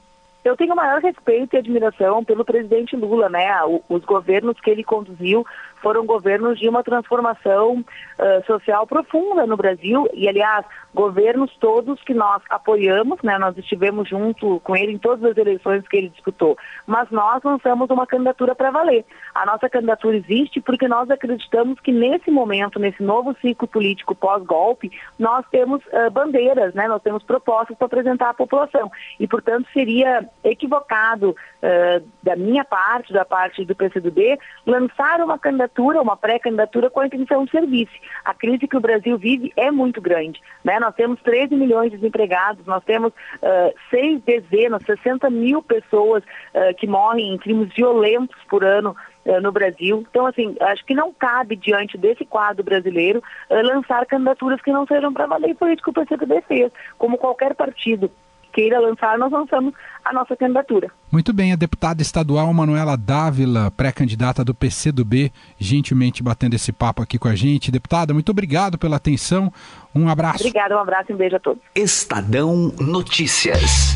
Eu 0.45 0.55
tenho 0.55 0.71
o 0.71 0.75
maior 0.77 1.01
respeito 1.01 1.55
e 1.55 1.59
admiração 1.59 2.23
pelo 2.23 2.45
presidente 2.45 2.95
Lula, 2.95 3.27
né? 3.27 3.47
Os 3.89 4.05
governos 4.05 4.57
que 4.61 4.69
ele 4.69 4.83
conduziu 4.83 5.45
foram 5.81 6.05
governos 6.05 6.59
de 6.59 6.67
uma 6.67 6.83
transformação 6.83 7.77
uh, 7.77 8.45
social 8.45 8.85
profunda 8.85 9.45
no 9.45 9.57
Brasil 9.57 10.07
e, 10.13 10.27
aliás, 10.27 10.65
governos 10.93 11.55
todos 11.59 12.01
que 12.03 12.13
nós 12.13 12.41
apoiamos, 12.49 13.21
né? 13.21 13.37
Nós 13.37 13.55
estivemos 13.57 14.09
junto 14.09 14.59
com 14.61 14.75
ele 14.75 14.93
em 14.93 14.97
todas 14.97 15.23
as 15.23 15.37
eleições 15.37 15.87
que 15.87 15.95
ele 15.95 16.09
disputou, 16.09 16.57
mas 16.87 17.09
nós 17.11 17.43
lançamos 17.43 17.89
uma 17.91 18.07
candidatura 18.07 18.55
para 18.55 18.71
valer. 18.71 19.05
A 19.35 19.45
nossa 19.45 19.69
candidatura 19.69 20.17
existe 20.17 20.59
porque 20.59 20.87
nós 20.87 21.09
acreditamos 21.11 21.79
que 21.79 21.91
nesse 21.91 22.31
momento, 22.31 22.79
nesse 22.79 23.03
novo 23.03 23.35
ciclo 23.39 23.67
político 23.67 24.15
pós-golpe, 24.15 24.91
nós 25.19 25.45
temos 25.51 25.83
uh, 25.85 26.09
bandeiras, 26.11 26.73
né? 26.73 26.87
Nós 26.87 27.03
temos 27.03 27.21
propostas 27.23 27.77
para 27.77 27.85
apresentar 27.85 28.29
à 28.29 28.33
população 28.33 28.91
e, 29.19 29.27
portanto, 29.27 29.67
seria 29.71 30.27
equivocado 30.43 31.29
uh, 31.29 32.07
da 32.23 32.35
minha 32.35 32.65
parte, 32.65 33.13
da 33.13 33.23
parte 33.23 33.63
do 33.63 33.75
PCdoB, 33.75 34.39
lançar 34.65 35.21
uma 35.21 35.37
candidatura, 35.37 35.66
uma 36.01 36.17
pré-candidatura 36.17 36.89
com 36.89 36.99
a 36.99 37.07
intenção 37.07 37.45
de 37.45 37.51
serviço. 37.51 37.93
A 38.23 38.33
crise 38.33 38.67
que 38.67 38.77
o 38.77 38.81
Brasil 38.81 39.17
vive 39.17 39.51
é 39.55 39.71
muito 39.71 40.01
grande, 40.01 40.41
né? 40.63 40.79
Nós 40.79 40.95
temos 40.95 41.21
13 41.21 41.55
milhões 41.55 41.91
de 41.91 41.97
desempregados, 41.97 42.65
nós 42.65 42.83
temos 42.83 43.11
uh, 43.11 43.73
seis 43.89 44.21
dezenas, 44.23 44.83
60 44.83 45.29
mil 45.29 45.61
pessoas 45.61 46.23
uh, 46.23 46.73
que 46.77 46.87
morrem 46.87 47.33
em 47.33 47.37
crimes 47.37 47.73
violentos 47.73 48.37
por 48.49 48.63
ano 48.63 48.95
no 49.41 49.51
Brasil. 49.51 50.05
Então, 50.09 50.25
assim, 50.25 50.55
acho 50.61 50.85
que 50.85 50.95
não 50.95 51.11
cabe, 51.11 51.57
diante 51.57 51.97
desse 51.97 52.23
quadro 52.23 52.63
brasileiro, 52.63 53.21
lançar 53.49 54.05
candidaturas 54.05 54.61
que 54.61 54.71
não 54.71 54.87
sejam 54.87 55.11
para 55.11 55.25
valer. 55.25 55.53
Foi 55.57 55.73
isso 55.73 55.83
que 55.83 55.89
o 55.89 55.93
PCdoB 55.93 56.41
fez. 56.47 56.71
Como 56.97 57.17
qualquer 57.17 57.53
partido 57.53 58.09
queira 58.57 58.79
lançar, 58.79 59.19
nós 59.19 59.31
lançamos 59.31 59.71
a 60.03 60.11
nossa 60.11 60.35
candidatura. 60.35 60.89
Muito 61.11 61.31
bem, 61.31 61.53
a 61.53 61.55
deputada 61.55 62.01
estadual 62.01 62.51
Manuela 62.51 62.97
Dávila, 62.97 63.69
pré-candidata 63.69 64.43
do 64.43 64.55
PCdoB, 64.55 65.31
gentilmente 65.59 66.23
batendo 66.23 66.55
esse 66.55 66.71
papo 66.71 67.03
aqui 67.03 67.19
com 67.19 67.27
a 67.27 67.35
gente. 67.35 67.69
Deputada, 67.69 68.15
muito 68.15 68.31
obrigado 68.31 68.79
pela 68.79 68.95
atenção. 68.95 69.53
Um 69.93 70.09
abraço. 70.09 70.39
Obrigada, 70.39 70.75
um 70.75 70.79
abraço 70.79 71.11
e 71.11 71.13
um 71.13 71.17
beijo 71.17 71.35
a 71.35 71.39
todos. 71.39 71.61
Estadão 71.75 72.73
Notícias. 72.79 73.95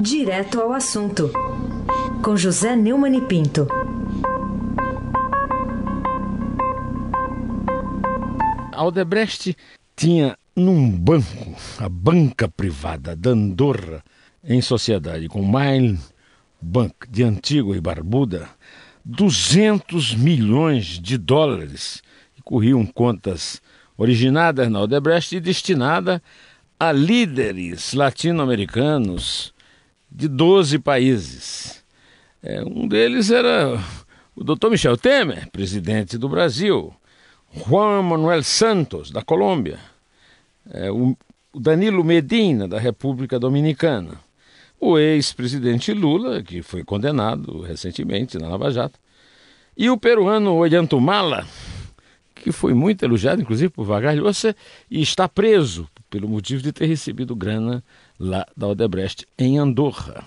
Direto 0.00 0.62
ao 0.62 0.72
assunto. 0.72 1.30
Com 2.24 2.38
José 2.38 2.74
Neumann 2.74 3.18
e 3.18 3.20
Pinto. 3.20 3.68
Aldebrecht 8.72 9.54
tinha 9.94 10.38
num 10.56 10.90
banco, 10.90 11.54
a 11.78 11.86
banca 11.86 12.48
privada 12.48 13.14
da 13.14 13.30
Andorra, 13.30 14.02
em 14.42 14.62
sociedade 14.62 15.28
com 15.28 15.46
Mile 15.46 15.98
Bank 16.60 16.94
de 17.10 17.22
Antigua 17.22 17.76
e 17.76 17.80
Barbuda, 17.80 18.48
200 19.04 20.14
milhões 20.14 20.98
de 20.98 21.18
dólares 21.18 22.02
que 22.34 22.40
corriam 22.42 22.86
contas 22.86 23.60
originadas 23.98 24.70
na 24.70 24.80
Odebrecht 24.80 25.36
e 25.36 25.40
destinada 25.40 26.22
a 26.80 26.90
líderes 26.90 27.92
latino-americanos 27.92 29.52
de 30.10 30.26
12 30.26 30.78
países. 30.78 31.84
É, 32.42 32.62
um 32.64 32.88
deles 32.88 33.30
era 33.30 33.78
o 34.34 34.42
Dr. 34.42 34.70
Michel 34.70 34.96
Temer, 34.96 35.50
presidente 35.50 36.16
do 36.16 36.30
Brasil, 36.30 36.94
Juan 37.54 38.02
Manuel 38.02 38.42
Santos, 38.42 39.10
da 39.10 39.22
Colômbia, 39.22 39.78
é, 40.70 40.90
o 40.90 41.16
Danilo 41.54 42.04
Medina, 42.04 42.68
da 42.68 42.78
República 42.78 43.38
Dominicana, 43.38 44.20
o 44.78 44.98
ex-presidente 44.98 45.92
Lula, 45.92 46.42
que 46.42 46.62
foi 46.62 46.84
condenado 46.84 47.62
recentemente 47.62 48.38
na 48.38 48.48
Lava 48.48 48.70
Jato, 48.70 48.98
e 49.76 49.88
o 49.90 49.96
peruano 49.96 50.54
Ollantumala, 50.54 51.46
que 52.34 52.52
foi 52.52 52.74
muito 52.74 53.04
elogiado, 53.04 53.42
inclusive 53.42 53.70
por 53.70 53.84
Vargas 53.84 54.44
e 54.90 55.02
está 55.02 55.28
preso 55.28 55.88
pelo 56.08 56.28
motivo 56.28 56.62
de 56.62 56.72
ter 56.72 56.86
recebido 56.86 57.34
grana 57.34 57.82
lá 58.18 58.46
da 58.56 58.68
Odebrecht 58.68 59.26
em 59.38 59.58
Andorra. 59.58 60.24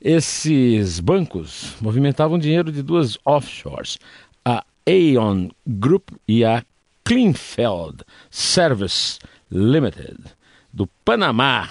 Esses 0.00 1.00
bancos 1.00 1.74
movimentavam 1.80 2.38
dinheiro 2.38 2.72
de 2.72 2.82
duas 2.82 3.18
offshores, 3.24 3.98
a 4.44 4.64
Aon 4.86 5.50
Group 5.66 6.08
e 6.26 6.44
a 6.44 6.64
Kleinfeld 7.04 8.02
Service 8.30 9.18
Limited, 9.50 10.18
do 10.72 10.86
Panamá. 11.04 11.68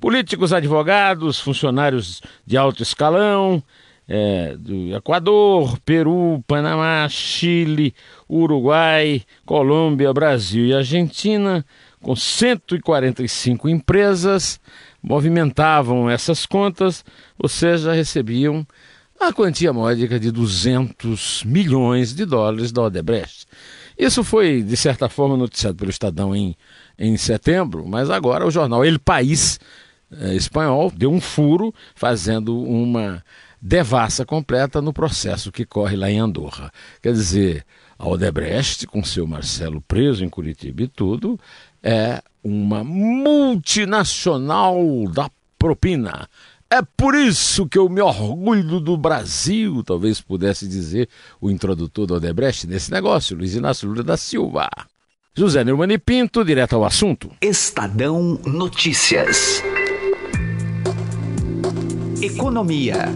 Políticos, 0.00 0.52
advogados, 0.52 1.38
funcionários 1.38 2.22
de 2.46 2.56
alto 2.56 2.82
escalão, 2.82 3.62
é, 4.08 4.56
do 4.56 4.96
Equador, 4.96 5.78
Peru, 5.84 6.42
Panamá, 6.46 7.06
Chile, 7.08 7.94
Uruguai, 8.28 9.22
Colômbia, 9.46 10.12
Brasil 10.12 10.66
e 10.66 10.74
Argentina, 10.74 11.64
com 12.02 12.16
145 12.16 13.68
empresas, 13.68 14.58
movimentavam 15.02 16.10
essas 16.10 16.44
contas, 16.44 17.04
ou 17.38 17.48
seja, 17.48 17.92
recebiam 17.92 18.66
a 19.20 19.32
quantia 19.32 19.72
módica 19.72 20.18
de 20.18 20.32
200 20.32 21.44
milhões 21.44 22.14
de 22.14 22.24
dólares 22.24 22.72
da 22.72 22.82
Odebrecht. 22.82 23.46
Isso 24.00 24.24
foi, 24.24 24.62
de 24.62 24.76
certa 24.76 25.08
forma, 25.08 25.36
noticiado 25.36 25.76
pelo 25.76 25.90
Estadão 25.90 26.34
em 26.34 26.56
em 27.00 27.16
setembro, 27.16 27.84
mas 27.88 28.10
agora 28.10 28.46
o 28.46 28.50
jornal 28.50 28.84
El 28.84 28.98
País 29.00 29.58
eh, 30.12 30.34
espanhol 30.34 30.92
deu 30.94 31.10
um 31.10 31.18
furo 31.18 31.74
fazendo 31.94 32.60
uma 32.60 33.24
devassa 33.60 34.26
completa 34.26 34.82
no 34.82 34.92
processo 34.92 35.50
que 35.50 35.64
corre 35.64 35.96
lá 35.96 36.10
em 36.10 36.18
Andorra. 36.18 36.70
Quer 37.00 37.14
dizer, 37.14 37.64
a 37.98 38.06
Odebrecht, 38.06 38.86
com 38.86 39.02
seu 39.02 39.26
Marcelo 39.26 39.80
preso 39.80 40.22
em 40.22 40.28
Curitiba 40.28 40.82
e 40.82 40.88
tudo, 40.88 41.40
é 41.82 42.22
uma 42.44 42.84
multinacional 42.84 44.78
da 45.10 45.30
propina. 45.58 46.28
É 46.72 46.82
por 46.82 47.16
isso 47.16 47.66
que 47.66 47.76
eu 47.76 47.88
me 47.88 48.00
orgulho 48.00 48.78
do 48.78 48.96
Brasil, 48.96 49.82
talvez 49.82 50.20
pudesse 50.20 50.68
dizer 50.68 51.08
o 51.40 51.50
introdutor 51.50 52.06
da 52.06 52.14
Odebrecht 52.14 52.64
nesse 52.68 52.92
negócio, 52.92 53.36
Luiz 53.36 53.56
Inácio 53.56 53.88
Lula 53.88 54.04
da 54.04 54.16
Silva. 54.16 54.70
José 55.36 55.64
Neumann 55.64 55.92
e 55.92 55.98
Pinto, 55.98 56.44
direto 56.44 56.76
ao 56.76 56.84
assunto. 56.84 57.32
Estadão 57.40 58.38
Notícias. 58.46 59.64
Economia. 62.22 63.06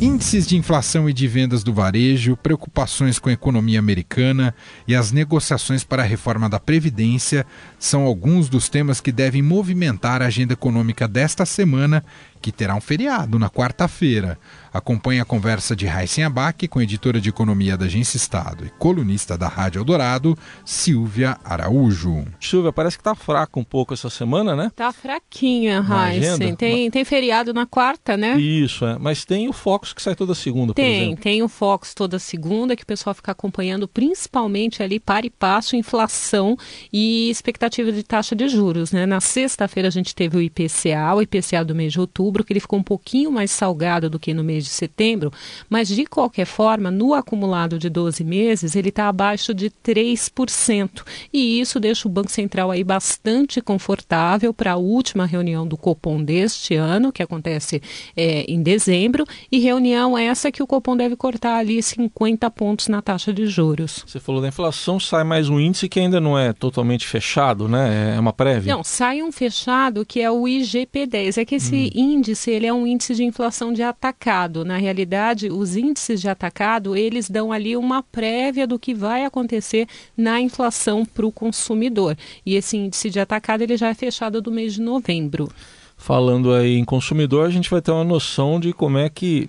Índices 0.00 0.44
de 0.44 0.56
inflação 0.56 1.08
e 1.08 1.12
de 1.12 1.28
vendas 1.28 1.62
do 1.62 1.72
varejo, 1.72 2.36
preocupações 2.36 3.20
com 3.20 3.28
a 3.28 3.32
economia 3.32 3.78
americana 3.78 4.52
e 4.88 4.94
as 4.94 5.12
negociações 5.12 5.84
para 5.84 6.02
a 6.02 6.06
reforma 6.06 6.48
da 6.48 6.58
Previdência 6.58 7.46
são 7.78 8.02
alguns 8.02 8.48
dos 8.48 8.68
temas 8.68 9.00
que 9.00 9.12
devem 9.12 9.40
movimentar 9.40 10.20
a 10.20 10.26
agenda 10.26 10.52
econômica 10.52 11.06
desta 11.06 11.46
semana, 11.46 12.04
que 12.44 12.52
terá 12.52 12.74
um 12.74 12.80
feriado 12.80 13.38
na 13.38 13.48
quarta-feira. 13.48 14.38
Acompanhe 14.70 15.18
a 15.18 15.24
conversa 15.24 15.74
de 15.74 15.86
Raíssen 15.86 16.24
Abac 16.24 16.68
com 16.68 16.78
a 16.78 16.82
editora 16.82 17.18
de 17.18 17.30
economia 17.30 17.74
da 17.74 17.86
Agência 17.86 18.18
Estado 18.18 18.66
e 18.66 18.70
colunista 18.70 19.38
da 19.38 19.48
Rádio 19.48 19.78
Eldorado, 19.78 20.36
Silvia 20.62 21.38
Araújo. 21.42 22.26
Silvia, 22.38 22.70
parece 22.70 22.98
que 22.98 23.00
está 23.00 23.14
fraco 23.14 23.58
um 23.58 23.64
pouco 23.64 23.94
essa 23.94 24.10
semana, 24.10 24.54
né? 24.54 24.70
Tá 24.76 24.92
fraquinha, 24.92 25.80
Raíssen. 25.80 26.54
Tem, 26.54 26.90
tem 26.90 27.04
feriado 27.04 27.54
na 27.54 27.64
quarta, 27.64 28.14
né? 28.14 28.36
Isso, 28.36 28.84
é. 28.84 28.98
Mas 28.98 29.24
tem 29.24 29.48
o 29.48 29.52
Fox 29.52 29.94
que 29.94 30.02
sai 30.02 30.14
toda 30.14 30.34
segunda, 30.34 30.74
tem, 30.74 30.84
por 30.84 30.90
exemplo. 30.90 31.22
Tem, 31.22 31.32
tem 31.32 31.42
o 31.42 31.48
Fox 31.48 31.94
toda 31.94 32.18
segunda, 32.18 32.76
que 32.76 32.82
o 32.82 32.86
pessoal 32.86 33.14
fica 33.14 33.32
acompanhando 33.32 33.88
principalmente 33.88 34.82
ali 34.82 35.00
para 35.00 35.24
e 35.24 35.30
passo, 35.30 35.76
inflação 35.76 36.58
e 36.92 37.30
expectativa 37.30 37.90
de 37.90 38.02
taxa 38.02 38.36
de 38.36 38.48
juros, 38.48 38.92
né? 38.92 39.06
Na 39.06 39.20
sexta-feira 39.20 39.88
a 39.88 39.92
gente 39.92 40.14
teve 40.14 40.36
o 40.36 40.42
IPCA, 40.42 41.14
o 41.14 41.22
IPCA 41.22 41.64
do 41.64 41.76
mês 41.76 41.92
de 41.92 42.00
outubro, 42.00 42.33
que 42.42 42.52
ele 42.52 42.60
ficou 42.60 42.78
um 42.78 42.82
pouquinho 42.82 43.30
mais 43.30 43.50
salgado 43.50 44.08
do 44.08 44.18
que 44.18 44.32
no 44.32 44.42
mês 44.42 44.64
de 44.64 44.70
setembro, 44.70 45.30
mas 45.68 45.88
de 45.88 46.06
qualquer 46.06 46.46
forma, 46.46 46.90
no 46.90 47.12
acumulado 47.12 47.78
de 47.78 47.90
12 47.90 48.24
meses, 48.24 48.74
ele 48.74 48.88
está 48.88 49.08
abaixo 49.08 49.52
de 49.52 49.70
3%. 49.70 51.04
E 51.32 51.60
isso 51.60 51.78
deixa 51.78 52.08
o 52.08 52.10
Banco 52.10 52.30
Central 52.30 52.70
aí 52.70 52.82
bastante 52.82 53.60
confortável 53.60 54.54
para 54.54 54.72
a 54.72 54.76
última 54.76 55.26
reunião 55.26 55.66
do 55.66 55.76
Copom 55.76 56.22
deste 56.22 56.74
ano, 56.74 57.12
que 57.12 57.22
acontece 57.22 57.82
é, 58.16 58.50
em 58.50 58.62
dezembro, 58.62 59.24
e 59.52 59.58
reunião 59.58 60.16
essa 60.16 60.50
que 60.50 60.62
o 60.62 60.66
Copom 60.66 60.96
deve 60.96 61.16
cortar 61.16 61.58
ali 61.58 61.82
50 61.82 62.50
pontos 62.50 62.88
na 62.88 63.02
taxa 63.02 63.32
de 63.32 63.46
juros. 63.46 64.02
Você 64.06 64.18
falou 64.18 64.40
da 64.40 64.48
inflação, 64.48 64.98
sai 64.98 65.24
mais 65.24 65.48
um 65.48 65.60
índice 65.60 65.88
que 65.88 66.00
ainda 66.00 66.20
não 66.20 66.38
é 66.38 66.52
totalmente 66.52 67.06
fechado, 67.06 67.68
né? 67.68 68.14
É 68.16 68.20
uma 68.20 68.32
prévia. 68.32 68.74
Não, 68.74 68.82
sai 68.82 69.22
um 69.22 69.30
fechado 69.30 70.04
que 70.04 70.20
é 70.20 70.30
o 70.30 70.44
IGP-10. 70.44 71.38
É 71.38 71.44
que 71.44 71.56
esse 71.56 71.92
hum 71.94 72.13
índice 72.14 72.50
ele 72.50 72.66
é 72.66 72.72
um 72.72 72.86
índice 72.86 73.14
de 73.14 73.24
inflação 73.24 73.72
de 73.72 73.82
atacado. 73.82 74.64
Na 74.64 74.76
realidade, 74.76 75.50
os 75.50 75.76
índices 75.76 76.20
de 76.20 76.28
atacado 76.28 76.96
eles 76.96 77.28
dão 77.28 77.52
ali 77.52 77.76
uma 77.76 78.02
prévia 78.02 78.66
do 78.66 78.78
que 78.78 78.94
vai 78.94 79.24
acontecer 79.24 79.86
na 80.16 80.40
inflação 80.40 81.04
para 81.04 81.26
o 81.26 81.32
consumidor. 81.32 82.16
E 82.46 82.54
esse 82.54 82.76
índice 82.76 83.10
de 83.10 83.20
atacado 83.20 83.62
ele 83.62 83.76
já 83.76 83.88
é 83.88 83.94
fechado 83.94 84.40
do 84.40 84.50
mês 84.50 84.74
de 84.74 84.80
novembro 84.80 85.48
falando 85.96 86.52
aí 86.52 86.76
em 86.76 86.84
consumidor, 86.84 87.46
a 87.46 87.50
gente 87.50 87.70
vai 87.70 87.80
ter 87.80 87.90
uma 87.90 88.04
noção 88.04 88.60
de 88.60 88.72
como 88.72 88.98
é 88.98 89.08
que 89.08 89.48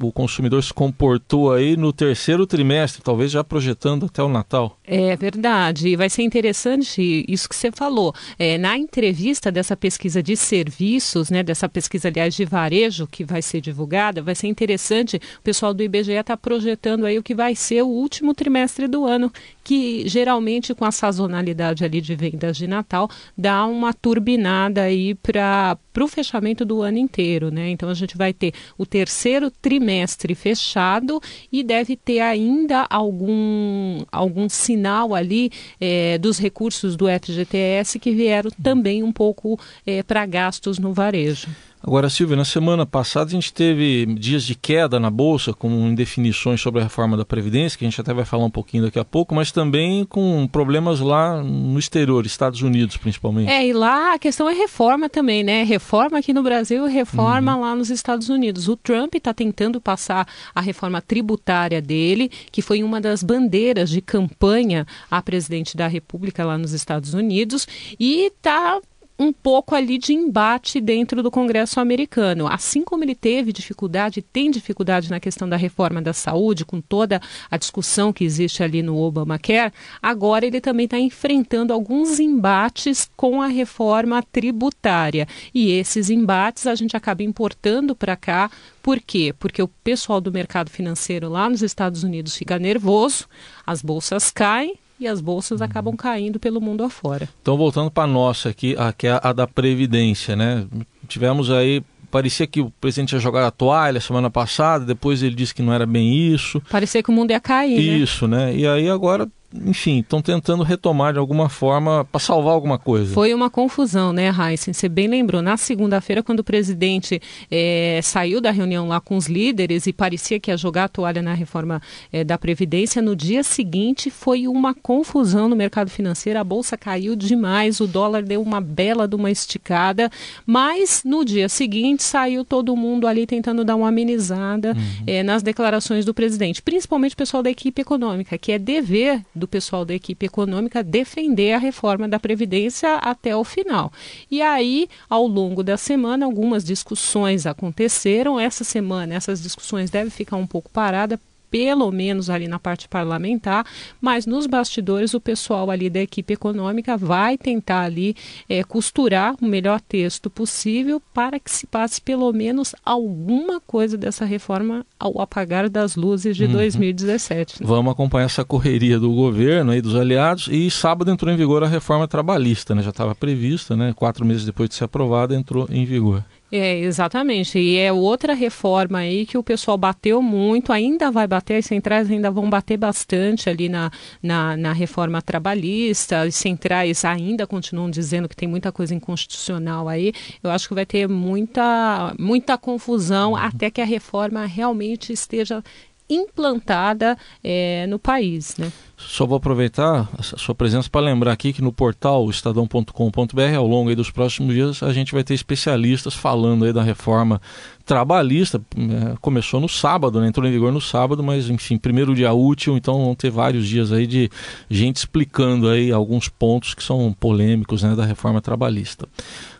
o 0.00 0.10
consumidor 0.10 0.62
se 0.62 0.72
comportou 0.72 1.52
aí 1.52 1.76
no 1.76 1.92
terceiro 1.92 2.46
trimestre, 2.46 3.02
talvez 3.02 3.30
já 3.30 3.44
projetando 3.44 4.06
até 4.06 4.22
o 4.22 4.28
Natal. 4.28 4.78
É 4.84 5.16
verdade, 5.16 5.94
vai 5.96 6.10
ser 6.10 6.22
interessante 6.22 7.24
isso 7.28 7.48
que 7.48 7.56
você 7.56 7.70
falou. 7.70 8.14
É, 8.38 8.58
na 8.58 8.76
entrevista 8.76 9.50
dessa 9.50 9.76
pesquisa 9.76 10.22
de 10.22 10.36
serviços, 10.36 11.30
né, 11.30 11.42
dessa 11.42 11.68
pesquisa, 11.68 12.08
aliás, 12.08 12.34
de 12.34 12.44
varejo 12.44 13.06
que 13.06 13.24
vai 13.24 13.42
ser 13.42 13.60
divulgada, 13.60 14.22
vai 14.22 14.34
ser 14.34 14.48
interessante, 14.48 15.16
o 15.38 15.42
pessoal 15.42 15.72
do 15.72 15.82
IBGE 15.82 16.12
está 16.12 16.36
projetando 16.36 17.06
aí 17.06 17.18
o 17.18 17.22
que 17.22 17.34
vai 17.34 17.54
ser 17.54 17.82
o 17.82 17.88
último 17.88 18.34
trimestre 18.34 18.88
do 18.88 19.04
ano, 19.04 19.32
que 19.66 20.06
geralmente 20.06 20.72
com 20.72 20.84
a 20.84 20.92
sazonalidade 20.92 21.84
ali 21.84 22.00
de 22.00 22.14
vendas 22.14 22.56
de 22.56 22.68
Natal, 22.68 23.10
dá 23.36 23.66
uma 23.66 23.92
turbinada 23.92 24.82
aí 24.82 25.12
para 25.16 25.76
o 26.00 26.06
fechamento 26.06 26.64
do 26.64 26.82
ano 26.82 26.98
inteiro, 26.98 27.50
né? 27.50 27.70
Então 27.70 27.88
a 27.88 27.94
gente 27.94 28.16
vai 28.16 28.32
ter 28.32 28.54
o 28.78 28.86
terceiro 28.86 29.50
trimestre 29.50 30.36
fechado 30.36 31.20
e 31.50 31.64
deve 31.64 31.96
ter 31.96 32.20
ainda 32.20 32.86
algum, 32.88 34.04
algum 34.12 34.48
sinal 34.48 35.12
ali 35.12 35.50
é, 35.80 36.16
dos 36.16 36.38
recursos 36.38 36.94
do 36.94 37.06
FGTS 37.08 37.98
que 37.98 38.12
vieram 38.12 38.52
também 38.62 39.02
um 39.02 39.10
pouco 39.10 39.58
é, 39.84 40.00
para 40.00 40.24
gastos 40.26 40.78
no 40.78 40.92
varejo. 40.92 41.48
Agora, 41.86 42.10
Silvia, 42.10 42.34
na 42.34 42.44
semana 42.44 42.84
passada 42.84 43.30
a 43.30 43.32
gente 43.32 43.54
teve 43.54 44.06
dias 44.06 44.42
de 44.42 44.56
queda 44.56 44.98
na 44.98 45.08
Bolsa, 45.08 45.52
com 45.52 45.70
indefinições 45.86 46.60
sobre 46.60 46.80
a 46.80 46.82
reforma 46.82 47.16
da 47.16 47.24
Previdência, 47.24 47.78
que 47.78 47.84
a 47.84 47.88
gente 47.88 48.00
até 48.00 48.12
vai 48.12 48.24
falar 48.24 48.44
um 48.44 48.50
pouquinho 48.50 48.82
daqui 48.82 48.98
a 48.98 49.04
pouco, 49.04 49.32
mas 49.32 49.52
também 49.52 50.04
com 50.04 50.48
problemas 50.48 50.98
lá 50.98 51.40
no 51.40 51.78
exterior, 51.78 52.26
Estados 52.26 52.60
Unidos 52.60 52.96
principalmente. 52.96 53.52
É, 53.52 53.64
e 53.64 53.72
lá 53.72 54.14
a 54.14 54.18
questão 54.18 54.50
é 54.50 54.52
reforma 54.52 55.08
também, 55.08 55.44
né? 55.44 55.62
Reforma 55.62 56.18
aqui 56.18 56.32
no 56.32 56.42
Brasil 56.42 56.88
e 56.88 56.92
reforma 56.92 57.54
uhum. 57.54 57.60
lá 57.60 57.76
nos 57.76 57.88
Estados 57.88 58.28
Unidos. 58.28 58.66
O 58.66 58.76
Trump 58.76 59.14
está 59.14 59.32
tentando 59.32 59.80
passar 59.80 60.26
a 60.52 60.60
reforma 60.60 61.00
tributária 61.00 61.80
dele, 61.80 62.28
que 62.50 62.62
foi 62.62 62.82
uma 62.82 63.00
das 63.00 63.22
bandeiras 63.22 63.90
de 63.90 64.00
campanha 64.00 64.84
a 65.08 65.22
presidente 65.22 65.76
da 65.76 65.86
República 65.86 66.44
lá 66.44 66.58
nos 66.58 66.72
Estados 66.72 67.14
Unidos, 67.14 67.64
e 68.00 68.26
está 68.26 68.80
um 69.18 69.32
pouco 69.32 69.74
ali 69.74 69.98
de 69.98 70.12
embate 70.12 70.80
dentro 70.80 71.22
do 71.22 71.30
Congresso 71.30 71.80
americano. 71.80 72.46
Assim 72.46 72.82
como 72.84 73.02
ele 73.02 73.14
teve 73.14 73.52
dificuldade, 73.52 74.20
tem 74.20 74.50
dificuldade 74.50 75.10
na 75.10 75.18
questão 75.18 75.48
da 75.48 75.56
reforma 75.56 76.02
da 76.02 76.12
saúde, 76.12 76.64
com 76.64 76.80
toda 76.80 77.20
a 77.50 77.56
discussão 77.56 78.12
que 78.12 78.24
existe 78.24 78.62
ali 78.62 78.82
no 78.82 78.98
Obamacare, 78.98 79.72
agora 80.02 80.46
ele 80.46 80.60
também 80.60 80.84
está 80.84 80.98
enfrentando 80.98 81.72
alguns 81.72 82.20
embates 82.20 83.10
com 83.16 83.40
a 83.40 83.46
reforma 83.46 84.22
tributária. 84.22 85.26
E 85.54 85.70
esses 85.70 86.10
embates 86.10 86.66
a 86.66 86.74
gente 86.74 86.96
acaba 86.96 87.22
importando 87.22 87.94
para 87.96 88.16
cá. 88.16 88.50
Por 88.82 89.00
quê? 89.00 89.34
Porque 89.38 89.62
o 89.62 89.68
pessoal 89.68 90.20
do 90.20 90.30
mercado 90.30 90.70
financeiro 90.70 91.28
lá 91.28 91.48
nos 91.48 91.62
Estados 91.62 92.02
Unidos 92.04 92.36
fica 92.36 92.58
nervoso, 92.58 93.26
as 93.66 93.82
bolsas 93.82 94.30
caem 94.30 94.78
e 94.98 95.06
as 95.06 95.20
bolsas 95.20 95.60
acabam 95.62 95.96
caindo 95.96 96.38
pelo 96.38 96.60
mundo 96.60 96.82
afora. 96.84 97.28
Então, 97.42 97.56
voltando 97.56 97.90
para 97.90 98.04
a 98.04 98.06
nossa 98.06 98.48
aqui, 98.48 98.74
a, 98.78 98.92
que 98.92 99.06
é 99.06 99.20
a 99.22 99.32
da 99.32 99.46
Previdência, 99.46 100.34
né? 100.34 100.66
Tivemos 101.08 101.50
aí 101.50 101.82
parecia 102.10 102.46
que 102.46 102.60
o 102.60 102.70
presidente 102.80 103.12
ia 103.12 103.18
jogar 103.18 103.46
a 103.46 103.50
toalha 103.50 104.00
semana 104.00 104.30
passada, 104.30 104.84
depois 104.84 105.22
ele 105.22 105.34
disse 105.34 105.54
que 105.54 105.60
não 105.60 105.72
era 105.72 105.84
bem 105.84 106.32
isso. 106.32 106.62
Parecia 106.70 107.02
que 107.02 107.10
o 107.10 107.12
mundo 107.12 107.30
ia 107.30 107.40
cair. 107.40 107.76
Né? 107.76 107.98
Isso, 107.98 108.26
né? 108.26 108.46
né? 108.46 108.56
E 108.56 108.66
aí 108.66 108.88
agora 108.88 109.28
enfim, 109.64 110.00
estão 110.00 110.20
tentando 110.20 110.62
retomar 110.62 111.12
de 111.12 111.18
alguma 111.18 111.48
forma 111.48 112.04
para 112.04 112.20
salvar 112.20 112.52
alguma 112.52 112.78
coisa. 112.78 113.12
Foi 113.12 113.32
uma 113.32 113.48
confusão, 113.48 114.12
né, 114.12 114.28
Heisen? 114.28 114.72
Você 114.72 114.88
bem 114.88 115.08
lembrou. 115.08 115.42
Na 115.42 115.56
segunda-feira, 115.56 116.22
quando 116.22 116.40
o 116.40 116.44
presidente 116.44 117.20
é, 117.50 118.00
saiu 118.02 118.40
da 118.40 118.50
reunião 118.50 118.88
lá 118.88 119.00
com 119.00 119.16
os 119.16 119.26
líderes 119.26 119.86
e 119.86 119.92
parecia 119.92 120.38
que 120.38 120.50
ia 120.50 120.56
jogar 120.56 120.84
a 120.84 120.88
toalha 120.88 121.22
na 121.22 121.34
reforma 121.34 121.80
é, 122.12 122.24
da 122.24 122.36
Previdência, 122.38 123.00
no 123.00 123.16
dia 123.16 123.42
seguinte 123.42 124.10
foi 124.10 124.46
uma 124.48 124.74
confusão 124.74 125.48
no 125.48 125.56
mercado 125.56 125.90
financeiro. 125.90 126.38
A 126.38 126.44
bolsa 126.44 126.76
caiu 126.76 127.16
demais, 127.16 127.80
o 127.80 127.86
dólar 127.86 128.22
deu 128.22 128.42
uma 128.42 128.60
bela 128.60 129.08
de 129.08 129.16
uma 129.16 129.30
esticada, 129.30 130.10
mas 130.44 131.02
no 131.04 131.24
dia 131.24 131.48
seguinte 131.48 132.02
saiu 132.02 132.44
todo 132.44 132.76
mundo 132.76 133.06
ali 133.06 133.26
tentando 133.26 133.64
dar 133.64 133.76
uma 133.76 133.88
amenizada 133.88 134.72
uhum. 134.72 135.04
é, 135.06 135.22
nas 135.22 135.42
declarações 135.42 136.04
do 136.04 136.14
presidente, 136.14 136.62
principalmente 136.62 137.14
o 137.14 137.16
pessoal 137.16 137.42
da 137.42 137.50
equipe 137.50 137.80
econômica, 137.80 138.36
que 138.38 138.52
é 138.52 138.58
dever 138.58 139.22
do 139.34 139.45
pessoal 139.46 139.84
da 139.84 139.94
equipe 139.94 140.26
econômica 140.26 140.82
defender 140.82 141.52
a 141.52 141.58
reforma 141.58 142.08
da 142.08 142.18
Previdência 142.18 142.94
até 142.96 143.36
o 143.36 143.44
final. 143.44 143.92
E 144.30 144.42
aí, 144.42 144.88
ao 145.08 145.26
longo 145.26 145.62
da 145.62 145.76
semana, 145.76 146.26
algumas 146.26 146.64
discussões 146.64 147.46
aconteceram. 147.46 148.38
Essa 148.38 148.64
semana, 148.64 149.14
essas 149.14 149.42
discussões 149.42 149.90
devem 149.90 150.10
ficar 150.10 150.36
um 150.36 150.46
pouco 150.46 150.70
paradas 150.70 151.18
pelo 151.50 151.90
menos 151.90 152.30
ali 152.30 152.48
na 152.48 152.58
parte 152.58 152.88
parlamentar, 152.88 153.64
mas 154.00 154.26
nos 154.26 154.46
bastidores 154.46 155.14
o 155.14 155.20
pessoal 155.20 155.70
ali 155.70 155.88
da 155.88 156.00
equipe 156.00 156.34
econômica 156.34 156.96
vai 156.96 157.38
tentar 157.38 157.82
ali 157.82 158.14
é, 158.48 158.62
costurar 158.64 159.34
o 159.40 159.46
melhor 159.46 159.80
texto 159.80 160.28
possível 160.28 161.00
para 161.12 161.38
que 161.38 161.50
se 161.50 161.66
passe 161.66 162.00
pelo 162.00 162.32
menos 162.32 162.74
alguma 162.84 163.60
coisa 163.60 163.96
dessa 163.96 164.24
reforma 164.24 164.84
ao 164.98 165.20
apagar 165.20 165.68
das 165.68 165.96
luzes 165.96 166.36
de 166.36 166.44
uhum. 166.44 166.52
2017. 166.52 167.62
Né? 167.62 167.66
Vamos 167.68 167.92
acompanhar 167.92 168.26
essa 168.26 168.44
correria 168.44 168.98
do 168.98 169.12
governo 169.12 169.74
e 169.74 169.80
dos 169.80 169.94
aliados 169.94 170.48
e 170.50 170.70
sábado 170.70 171.10
entrou 171.10 171.32
em 171.32 171.36
vigor 171.36 171.62
a 171.62 171.68
reforma 171.68 172.06
trabalhista, 172.06 172.74
né? 172.74 172.82
já 172.82 172.90
estava 172.90 173.14
prevista, 173.14 173.76
né? 173.76 173.92
quatro 173.94 174.24
meses 174.24 174.44
depois 174.44 174.68
de 174.68 174.74
ser 174.74 174.84
aprovada 174.84 175.34
entrou 175.34 175.66
em 175.70 175.84
vigor. 175.84 176.24
É, 176.50 176.78
exatamente. 176.78 177.58
E 177.58 177.76
é 177.76 177.92
outra 177.92 178.32
reforma 178.32 178.98
aí 178.98 179.26
que 179.26 179.36
o 179.36 179.42
pessoal 179.42 179.76
bateu 179.76 180.22
muito, 180.22 180.72
ainda 180.72 181.10
vai 181.10 181.26
bater, 181.26 181.56
as 181.56 181.66
centrais 181.66 182.08
ainda 182.08 182.30
vão 182.30 182.48
bater 182.48 182.76
bastante 182.76 183.50
ali 183.50 183.68
na, 183.68 183.90
na, 184.22 184.56
na 184.56 184.72
reforma 184.72 185.20
trabalhista, 185.20 186.20
as 186.20 186.36
centrais 186.36 187.04
ainda 187.04 187.46
continuam 187.46 187.90
dizendo 187.90 188.28
que 188.28 188.36
tem 188.36 188.48
muita 188.48 188.70
coisa 188.70 188.94
inconstitucional 188.94 189.88
aí. 189.88 190.12
Eu 190.40 190.50
acho 190.50 190.68
que 190.68 190.74
vai 190.74 190.86
ter 190.86 191.08
muita, 191.08 192.14
muita 192.18 192.56
confusão 192.56 193.30
uhum. 193.32 193.36
até 193.36 193.68
que 193.68 193.80
a 193.80 193.86
reforma 193.86 194.46
realmente 194.46 195.12
esteja 195.12 195.64
implantada 196.08 197.18
é, 197.42 197.86
no 197.88 197.98
país. 197.98 198.56
Né? 198.56 198.70
Só 198.96 199.26
vou 199.26 199.36
aproveitar 199.36 200.08
a 200.18 200.22
sua 200.22 200.54
presença 200.54 200.88
para 200.88 201.02
lembrar 201.02 201.32
aqui 201.32 201.52
que 201.52 201.60
no 201.60 201.70
portal 201.70 202.28
estadão.com.br, 202.30 203.56
ao 203.56 203.66
longo 203.66 203.94
dos 203.94 204.10
próximos 204.10 204.54
dias, 204.54 204.82
a 204.82 204.92
gente 204.92 205.12
vai 205.12 205.22
ter 205.22 205.34
especialistas 205.34 206.14
falando 206.14 206.64
aí 206.64 206.72
da 206.72 206.82
reforma 206.82 207.40
trabalhista. 207.84 208.60
É, 208.76 209.14
começou 209.20 209.60
no 209.60 209.68
sábado, 209.68 210.20
né? 210.20 210.28
entrou 210.28 210.46
em 210.46 210.50
vigor 210.50 210.72
no 210.72 210.80
sábado, 210.80 211.22
mas 211.22 211.50
enfim, 211.50 211.76
primeiro 211.76 212.14
dia 212.14 212.32
útil, 212.32 212.76
então 212.76 213.04
vão 213.04 213.14
ter 213.14 213.30
vários 213.30 213.68
dias 213.68 213.92
aí 213.92 214.06
de 214.06 214.30
gente 214.68 214.96
explicando 214.96 215.68
aí 215.68 215.92
alguns 215.92 216.28
pontos 216.28 216.72
que 216.72 216.82
são 216.82 217.14
polêmicos 217.18 217.82
né, 217.82 217.94
da 217.94 218.04
reforma 218.04 218.40
trabalhista. 218.40 219.06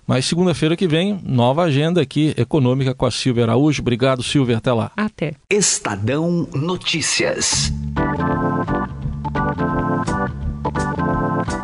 Mas 0.07 0.25
segunda-feira 0.25 0.77
que 0.77 0.87
vem, 0.87 1.20
nova 1.25 1.64
agenda 1.64 2.01
aqui 2.01 2.33
econômica 2.37 2.94
com 2.94 3.07
a 3.07 3.11
Silvia 3.11 3.44
Araújo. 3.44 3.83
Obrigado, 3.83 4.22
Silvia. 4.22 4.59
Até 4.59 4.72
lá. 4.72 4.92
Até. 4.96 5.35
Estadão 5.51 6.49
Notícias. 6.55 7.72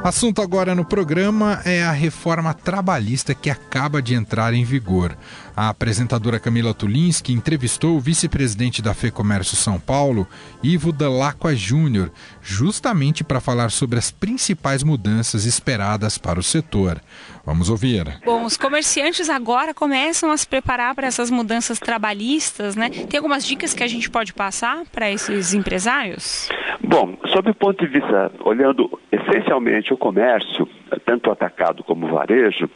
Assunto 0.04 0.42
agora 0.42 0.74
no 0.74 0.84
programa 0.84 1.62
é 1.64 1.80
a 1.84 1.92
reforma 1.92 2.52
trabalhista 2.52 3.36
que 3.36 3.48
acaba 3.48 4.02
de 4.02 4.14
entrar 4.14 4.52
em 4.52 4.64
vigor. 4.64 5.16
A 5.54 5.68
apresentadora 5.68 6.40
Camila 6.40 6.72
Tulinski 6.72 7.32
entrevistou 7.32 7.96
o 7.96 8.00
vice-presidente 8.00 8.80
da 8.80 8.94
FEComércio 8.94 9.54
São 9.54 9.78
Paulo, 9.78 10.26
Ivo 10.62 10.92
Dalacqua 10.92 11.54
Júnior, 11.54 12.10
justamente 12.40 13.22
para 13.22 13.40
falar 13.40 13.70
sobre 13.70 13.98
as 13.98 14.10
principais 14.10 14.82
mudanças 14.82 15.44
esperadas 15.44 16.16
para 16.16 16.40
o 16.40 16.42
setor. 16.42 17.00
Vamos 17.44 17.68
ouvir. 17.68 18.18
Bom, 18.24 18.44
os 18.44 18.56
comerciantes 18.56 19.28
agora 19.28 19.74
começam 19.74 20.30
a 20.30 20.36
se 20.36 20.48
preparar 20.48 20.94
para 20.94 21.06
essas 21.06 21.30
mudanças 21.30 21.78
trabalhistas, 21.78 22.74
né? 22.74 22.88
Tem 22.88 23.18
algumas 23.18 23.44
dicas 23.44 23.74
que 23.74 23.82
a 23.82 23.88
gente 23.88 24.08
pode 24.08 24.32
passar 24.32 24.84
para 24.90 25.10
esses 25.10 25.52
empresários? 25.52 26.48
Bom, 26.82 27.14
sob 27.28 27.50
o 27.50 27.54
ponto 27.54 27.86
de 27.86 27.92
vista, 27.92 28.32
olhando 28.44 28.98
essencialmente 29.10 29.92
o 29.92 29.98
comércio, 29.98 30.66
tanto 31.04 31.30
atacado 31.30 31.84
como 31.84 32.08
varejo, 32.08 32.68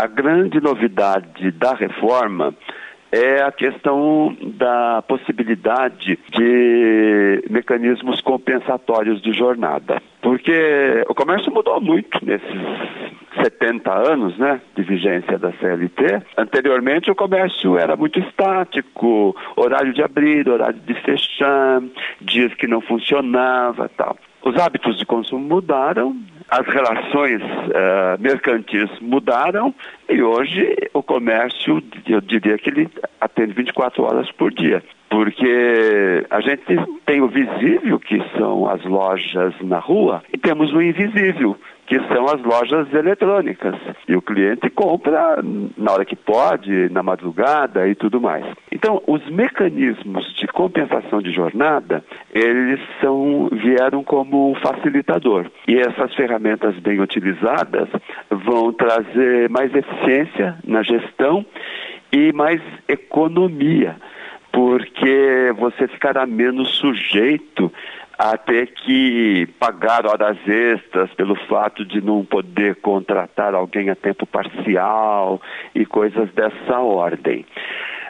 a 0.00 0.06
grande 0.06 0.58
novidade 0.62 1.50
da 1.50 1.74
reforma 1.74 2.54
é 3.12 3.42
a 3.42 3.52
questão 3.52 4.34
da 4.56 5.02
possibilidade 5.02 6.18
de 6.32 7.44
mecanismos 7.50 8.22
compensatórios 8.22 9.20
de 9.20 9.34
jornada. 9.34 10.00
Porque 10.22 11.04
o 11.06 11.14
comércio 11.14 11.52
mudou 11.52 11.78
muito 11.82 12.24
nesses 12.24 12.48
70 13.42 13.92
anos 13.92 14.38
né, 14.38 14.58
de 14.74 14.82
vigência 14.84 15.38
da 15.38 15.52
CLT. 15.52 16.22
Anteriormente, 16.38 17.10
o 17.10 17.14
comércio 17.14 17.76
era 17.76 17.94
muito 17.94 18.18
estático, 18.20 19.36
horário 19.54 19.92
de 19.92 20.02
abrir, 20.02 20.48
horário 20.48 20.80
de 20.80 20.94
fechar, 20.94 21.82
dias 22.22 22.54
que 22.54 22.66
não 22.66 22.80
funcionava 22.80 23.90
tal. 23.94 24.16
Os 24.42 24.56
hábitos 24.56 24.98
de 24.98 25.04
consumo 25.04 25.46
mudaram, 25.46 26.16
as 26.48 26.66
relações 26.66 27.42
uh, 27.42 28.20
mercantis 28.20 28.90
mudaram 29.00 29.74
e 30.08 30.22
hoje 30.22 30.76
o 30.94 31.02
comércio, 31.02 31.82
eu 32.08 32.20
diria 32.20 32.58
que 32.58 32.70
ele 32.70 32.88
atende 33.20 33.52
24 33.52 34.02
horas 34.02 34.32
por 34.32 34.50
dia. 34.52 34.82
Porque 35.10 36.24
a 36.30 36.40
gente 36.40 36.62
tem 37.04 37.20
o 37.20 37.28
visível, 37.28 37.98
que 37.98 38.22
são 38.36 38.68
as 38.68 38.82
lojas 38.84 39.52
na 39.60 39.78
rua, 39.78 40.22
e 40.32 40.38
temos 40.38 40.72
o 40.72 40.80
invisível, 40.80 41.56
que 41.90 41.98
são 42.06 42.26
as 42.26 42.40
lojas 42.40 42.86
eletrônicas. 42.94 43.74
E 44.06 44.14
o 44.14 44.22
cliente 44.22 44.70
compra 44.70 45.42
na 45.76 45.90
hora 45.90 46.04
que 46.04 46.14
pode, 46.14 46.88
na 46.88 47.02
madrugada 47.02 47.88
e 47.88 47.96
tudo 47.96 48.20
mais. 48.20 48.46
Então, 48.70 49.02
os 49.08 49.28
mecanismos 49.28 50.32
de 50.36 50.46
compensação 50.46 51.20
de 51.20 51.32
jornada, 51.32 52.04
eles 52.32 52.78
são, 53.00 53.48
vieram 53.50 54.04
como 54.04 54.52
um 54.52 54.54
facilitador. 54.54 55.50
E 55.66 55.78
essas 55.78 56.14
ferramentas 56.14 56.78
bem 56.78 57.00
utilizadas 57.00 57.88
vão 58.30 58.72
trazer 58.72 59.50
mais 59.50 59.74
eficiência 59.74 60.58
na 60.64 60.84
gestão 60.84 61.44
e 62.12 62.32
mais 62.32 62.62
economia, 62.86 63.96
porque 64.52 65.52
você 65.58 65.88
ficará 65.88 66.24
menos 66.24 66.68
sujeito 66.76 67.72
a 68.22 68.36
ter 68.36 68.66
que 68.74 69.48
pagar 69.58 70.04
horas 70.04 70.36
extras 70.46 71.10
pelo 71.14 71.34
fato 71.46 71.86
de 71.86 72.02
não 72.02 72.22
poder 72.22 72.76
contratar 72.76 73.54
alguém 73.54 73.88
a 73.88 73.94
tempo 73.94 74.26
parcial 74.26 75.40
e 75.74 75.86
coisas 75.86 76.30
dessa 76.34 76.80
ordem. 76.80 77.46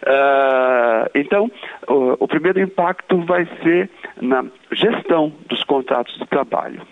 Uh, 0.02 1.08
então, 1.14 1.48
o, 1.86 2.24
o 2.24 2.26
primeiro 2.26 2.58
impacto 2.60 3.24
vai 3.24 3.46
ser 3.62 3.88
na 4.20 4.44
gestão 4.72 5.32
dos 5.48 5.62
contratos 5.62 6.18
de 6.18 6.26
trabalho. 6.26 6.82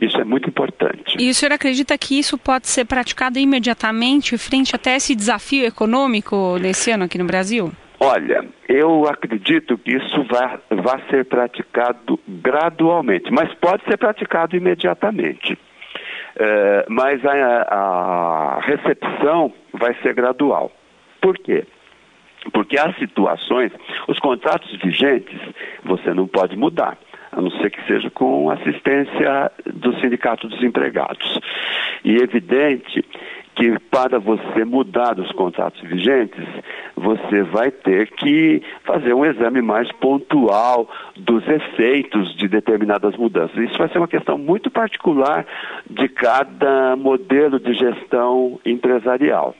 Isso 0.00 0.18
é 0.18 0.24
muito 0.24 0.48
importante. 0.48 1.16
E 1.18 1.28
o 1.28 1.34
senhor 1.34 1.52
acredita 1.52 1.98
que 1.98 2.20
isso 2.20 2.38
pode 2.38 2.68
ser 2.68 2.84
praticado 2.84 3.40
imediatamente 3.40 4.38
frente 4.38 4.76
até 4.76 4.94
esse 4.94 5.16
desafio 5.16 5.66
econômico 5.66 6.56
desse 6.60 6.92
ano 6.92 7.04
aqui 7.04 7.18
no 7.18 7.24
Brasil? 7.24 7.72
Olha, 8.02 8.48
eu 8.66 9.06
acredito 9.06 9.76
que 9.76 9.92
isso 9.92 10.24
vai, 10.24 10.58
vai 10.70 11.02
ser 11.10 11.26
praticado 11.26 12.18
gradualmente, 12.26 13.30
mas 13.30 13.52
pode 13.54 13.84
ser 13.84 13.98
praticado 13.98 14.56
imediatamente. 14.56 15.58
É, 16.36 16.86
mas 16.88 17.22
a, 17.26 17.34
a 17.68 18.60
recepção 18.60 19.52
vai 19.74 19.94
ser 20.02 20.14
gradual. 20.14 20.72
Por 21.20 21.36
quê? 21.36 21.66
Porque 22.54 22.78
há 22.78 22.90
situações, 22.94 23.70
os 24.08 24.18
contratos 24.18 24.74
vigentes, 24.82 25.38
você 25.84 26.14
não 26.14 26.26
pode 26.26 26.56
mudar, 26.56 26.96
a 27.32 27.40
não 27.40 27.50
ser 27.50 27.70
que 27.70 27.84
seja 27.86 28.10
com 28.10 28.50
assistência 28.50 29.50
do 29.72 29.94
Sindicato 30.00 30.48
dos 30.48 30.62
Empregados. 30.62 31.38
E 32.04 32.16
é 32.16 32.22
evidente 32.22 33.04
que 33.54 33.78
para 33.90 34.18
você 34.18 34.64
mudar 34.64 35.18
os 35.18 35.30
contratos 35.32 35.80
vigentes, 35.82 36.46
você 36.96 37.42
vai 37.42 37.70
ter 37.70 38.10
que 38.12 38.62
fazer 38.84 39.12
um 39.12 39.24
exame 39.24 39.60
mais 39.60 39.90
pontual 39.92 40.88
dos 41.16 41.46
efeitos 41.46 42.34
de 42.36 42.48
determinadas 42.48 43.16
mudanças. 43.16 43.56
Isso 43.58 43.76
vai 43.76 43.88
ser 43.88 43.98
uma 43.98 44.08
questão 44.08 44.38
muito 44.38 44.70
particular 44.70 45.46
de 45.88 46.08
cada 46.08 46.96
modelo 46.96 47.60
de 47.60 47.74
gestão 47.74 48.58
empresarial. 48.64 49.54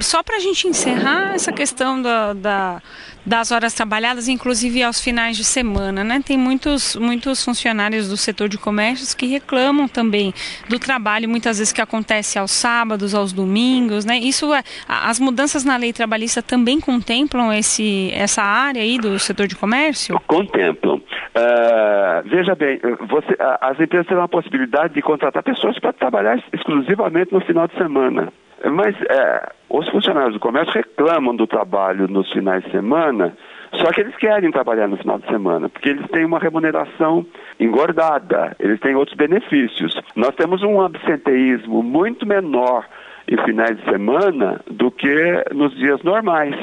Só 0.00 0.22
para 0.22 0.36
a 0.36 0.40
gente 0.40 0.68
encerrar 0.68 1.34
essa 1.34 1.52
questão 1.52 2.00
da, 2.00 2.32
da, 2.32 2.82
das 3.24 3.50
horas 3.50 3.74
trabalhadas, 3.74 4.28
inclusive 4.28 4.82
aos 4.82 5.00
finais 5.00 5.36
de 5.36 5.44
semana, 5.44 6.04
né? 6.04 6.22
Tem 6.24 6.36
muitos, 6.36 6.94
muitos 6.96 7.44
funcionários 7.44 8.08
do 8.08 8.16
setor 8.16 8.48
de 8.48 8.58
comércios 8.58 9.14
que 9.14 9.26
reclamam 9.26 9.88
também 9.88 10.32
do 10.68 10.78
trabalho, 10.78 11.28
muitas 11.28 11.58
vezes 11.58 11.72
que 11.72 11.80
acontece 11.80 12.38
aos 12.38 12.50
sábados, 12.50 13.14
aos 13.14 13.32
domingos, 13.32 14.04
né? 14.04 14.18
Isso 14.18 14.52
é, 14.54 14.62
as 14.86 15.18
mudanças 15.18 15.64
na 15.64 15.76
lei 15.76 15.92
trabalhista 15.92 16.42
também 16.42 16.78
contemplam 16.78 17.52
esse, 17.52 18.10
essa 18.12 18.42
área 18.42 18.82
aí 18.82 18.98
do 18.98 19.18
setor 19.18 19.48
de 19.48 19.56
comércio? 19.56 20.20
Contemplam. 20.26 21.00
Uh, 21.36 22.22
veja 22.24 22.54
bem, 22.54 22.80
você, 23.08 23.36
as 23.60 23.78
empresas 23.78 24.06
têm 24.06 24.18
a 24.18 24.26
possibilidade 24.26 24.94
de 24.94 25.02
contratar 25.02 25.42
pessoas 25.42 25.78
para 25.78 25.92
trabalhar 25.92 26.42
exclusivamente 26.50 27.30
no 27.30 27.42
final 27.42 27.68
de 27.68 27.74
semana. 27.76 28.32
Mas 28.64 28.96
é, 29.02 29.52
os 29.68 29.86
funcionários 29.90 30.32
do 30.32 30.40
comércio 30.40 30.72
reclamam 30.72 31.36
do 31.36 31.46
trabalho 31.46 32.08
nos 32.08 32.32
finais 32.32 32.64
de 32.64 32.70
semana, 32.70 33.36
só 33.74 33.92
que 33.92 34.00
eles 34.00 34.16
querem 34.16 34.50
trabalhar 34.50 34.88
no 34.88 34.96
final 34.96 35.18
de 35.18 35.26
semana, 35.26 35.68
porque 35.68 35.90
eles 35.90 36.06
têm 36.08 36.24
uma 36.24 36.38
remuneração 36.38 37.26
engordada, 37.60 38.56
eles 38.58 38.80
têm 38.80 38.94
outros 38.94 39.14
benefícios. 39.14 39.94
Nós 40.14 40.34
temos 40.36 40.62
um 40.62 40.80
absenteísmo 40.80 41.82
muito 41.82 42.24
menor 42.24 42.86
em 43.28 43.36
finais 43.44 43.76
de 43.76 43.84
semana 43.90 44.58
do 44.70 44.90
que 44.90 45.44
nos 45.52 45.76
dias 45.76 46.02
normais 46.02 46.56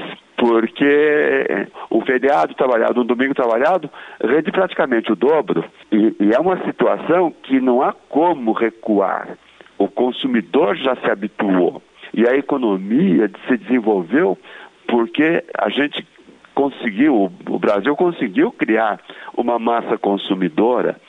porque 0.43 1.69
o 1.89 2.01
feriado 2.01 2.53
trabalhado, 2.53 2.99
um 2.99 3.05
domingo 3.05 3.33
trabalhado, 3.33 3.89
rende 4.21 4.51
praticamente 4.51 5.09
o 5.09 5.15
dobro. 5.15 5.63
E, 5.89 6.13
e, 6.19 6.33
é 6.33 6.37
uma 6.37 6.61
situação 6.65 7.33
que 7.43 7.61
não 7.61 7.81
há 7.81 7.93
como 7.93 8.51
recuar. 8.51 9.37
O 9.77 9.87
consumidor 9.87 10.75
já 10.75 10.97
se 10.97 11.09
habituou. 11.09 11.81
E 12.13 12.27
a 12.27 12.35
economia 12.35 13.31
se 13.47 13.55
desenvolveu 13.55 14.37
porque 14.85 15.45
a 15.57 15.69
gente 15.69 16.05
conseguiu, 16.53 17.31
o 17.49 17.57
Brasil 17.57 17.95
conseguiu 17.95 18.51
criar 18.51 18.99
uma 19.37 19.57
massa 19.57 19.97
consumidora 19.97 20.99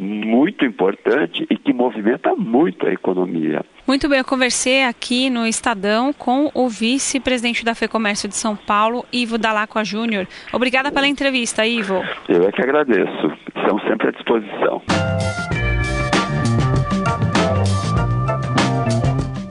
muito 0.00 0.64
importante 0.64 1.46
e 1.50 1.56
que 1.56 1.72
movimenta 1.72 2.34
muito 2.34 2.86
a 2.86 2.92
economia. 2.92 3.64
Muito 3.86 4.08
bem, 4.08 4.18
eu 4.18 4.24
conversei 4.24 4.84
aqui 4.84 5.28
no 5.28 5.46
Estadão 5.46 6.12
com 6.12 6.50
o 6.54 6.68
vice-presidente 6.68 7.64
da 7.64 7.74
FEComércio 7.74 8.28
de 8.28 8.36
São 8.36 8.56
Paulo, 8.56 9.04
Ivo 9.12 9.36
Dalacqua 9.36 9.84
Júnior. 9.84 10.26
Obrigada 10.52 10.90
pela 10.90 11.06
entrevista, 11.06 11.66
Ivo. 11.66 12.02
Eu 12.28 12.48
é 12.48 12.52
que 12.52 12.62
agradeço. 12.62 13.32
Estamos 13.54 13.82
sempre 13.82 14.08
à 14.08 14.10
disposição. 14.12 14.82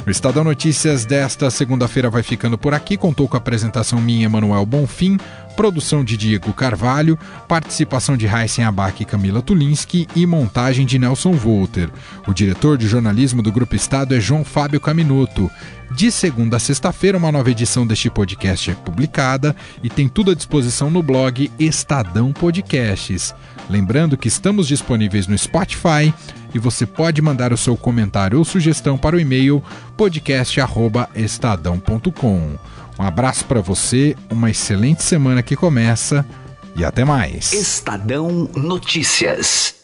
O 0.09 0.11
Estadão 0.11 0.43
Notícias 0.43 1.05
desta 1.05 1.51
segunda-feira 1.51 2.09
vai 2.09 2.23
ficando 2.23 2.57
por 2.57 2.73
aqui. 2.73 2.97
Contou 2.97 3.27
com 3.27 3.37
a 3.37 3.39
apresentação 3.39 4.01
minha, 4.01 4.25
Emanuel 4.25 4.65
Bonfim, 4.65 5.19
produção 5.55 6.03
de 6.03 6.17
Diego 6.17 6.51
Carvalho, 6.51 7.15
participação 7.47 8.17
de 8.17 8.25
Heisen 8.25 8.65
Abac 8.65 9.03
e 9.03 9.05
Camila 9.05 9.39
Tulinski 9.39 10.07
e 10.15 10.25
montagem 10.25 10.83
de 10.83 10.97
Nelson 10.97 11.33
Volter. 11.33 11.91
O 12.27 12.33
diretor 12.33 12.75
de 12.75 12.87
jornalismo 12.87 13.43
do 13.43 13.51
Grupo 13.51 13.75
Estado 13.75 14.15
é 14.15 14.19
João 14.19 14.43
Fábio 14.43 14.81
Caminuto. 14.81 15.47
De 15.95 16.11
segunda 16.11 16.57
a 16.57 16.59
sexta-feira, 16.59 17.19
uma 17.19 17.31
nova 17.31 17.51
edição 17.51 17.85
deste 17.85 18.09
podcast 18.09 18.71
é 18.71 18.73
publicada 18.73 19.55
e 19.83 19.91
tem 19.91 20.09
tudo 20.09 20.31
à 20.31 20.33
disposição 20.33 20.89
no 20.89 21.03
blog 21.03 21.51
Estadão 21.59 22.33
Podcasts. 22.33 23.35
Lembrando 23.69 24.17
que 24.17 24.27
estamos 24.27 24.67
disponíveis 24.67 25.27
no 25.27 25.37
Spotify 25.37 26.13
e 26.53 26.59
você 26.59 26.85
pode 26.85 27.21
mandar 27.21 27.53
o 27.53 27.57
seu 27.57 27.77
comentário 27.77 28.37
ou 28.39 28.45
sugestão 28.45 28.97
para 28.97 29.15
o 29.15 29.19
e-mail 29.19 29.63
podcast@estadão.com. 29.95 32.57
Um 32.97 33.03
abraço 33.03 33.45
para 33.45 33.61
você, 33.61 34.15
uma 34.29 34.49
excelente 34.49 35.03
semana 35.03 35.43
que 35.43 35.55
começa 35.55 36.25
e 36.75 36.83
até 36.83 37.05
mais. 37.05 37.53
Estadão 37.53 38.49
Notícias. 38.55 39.78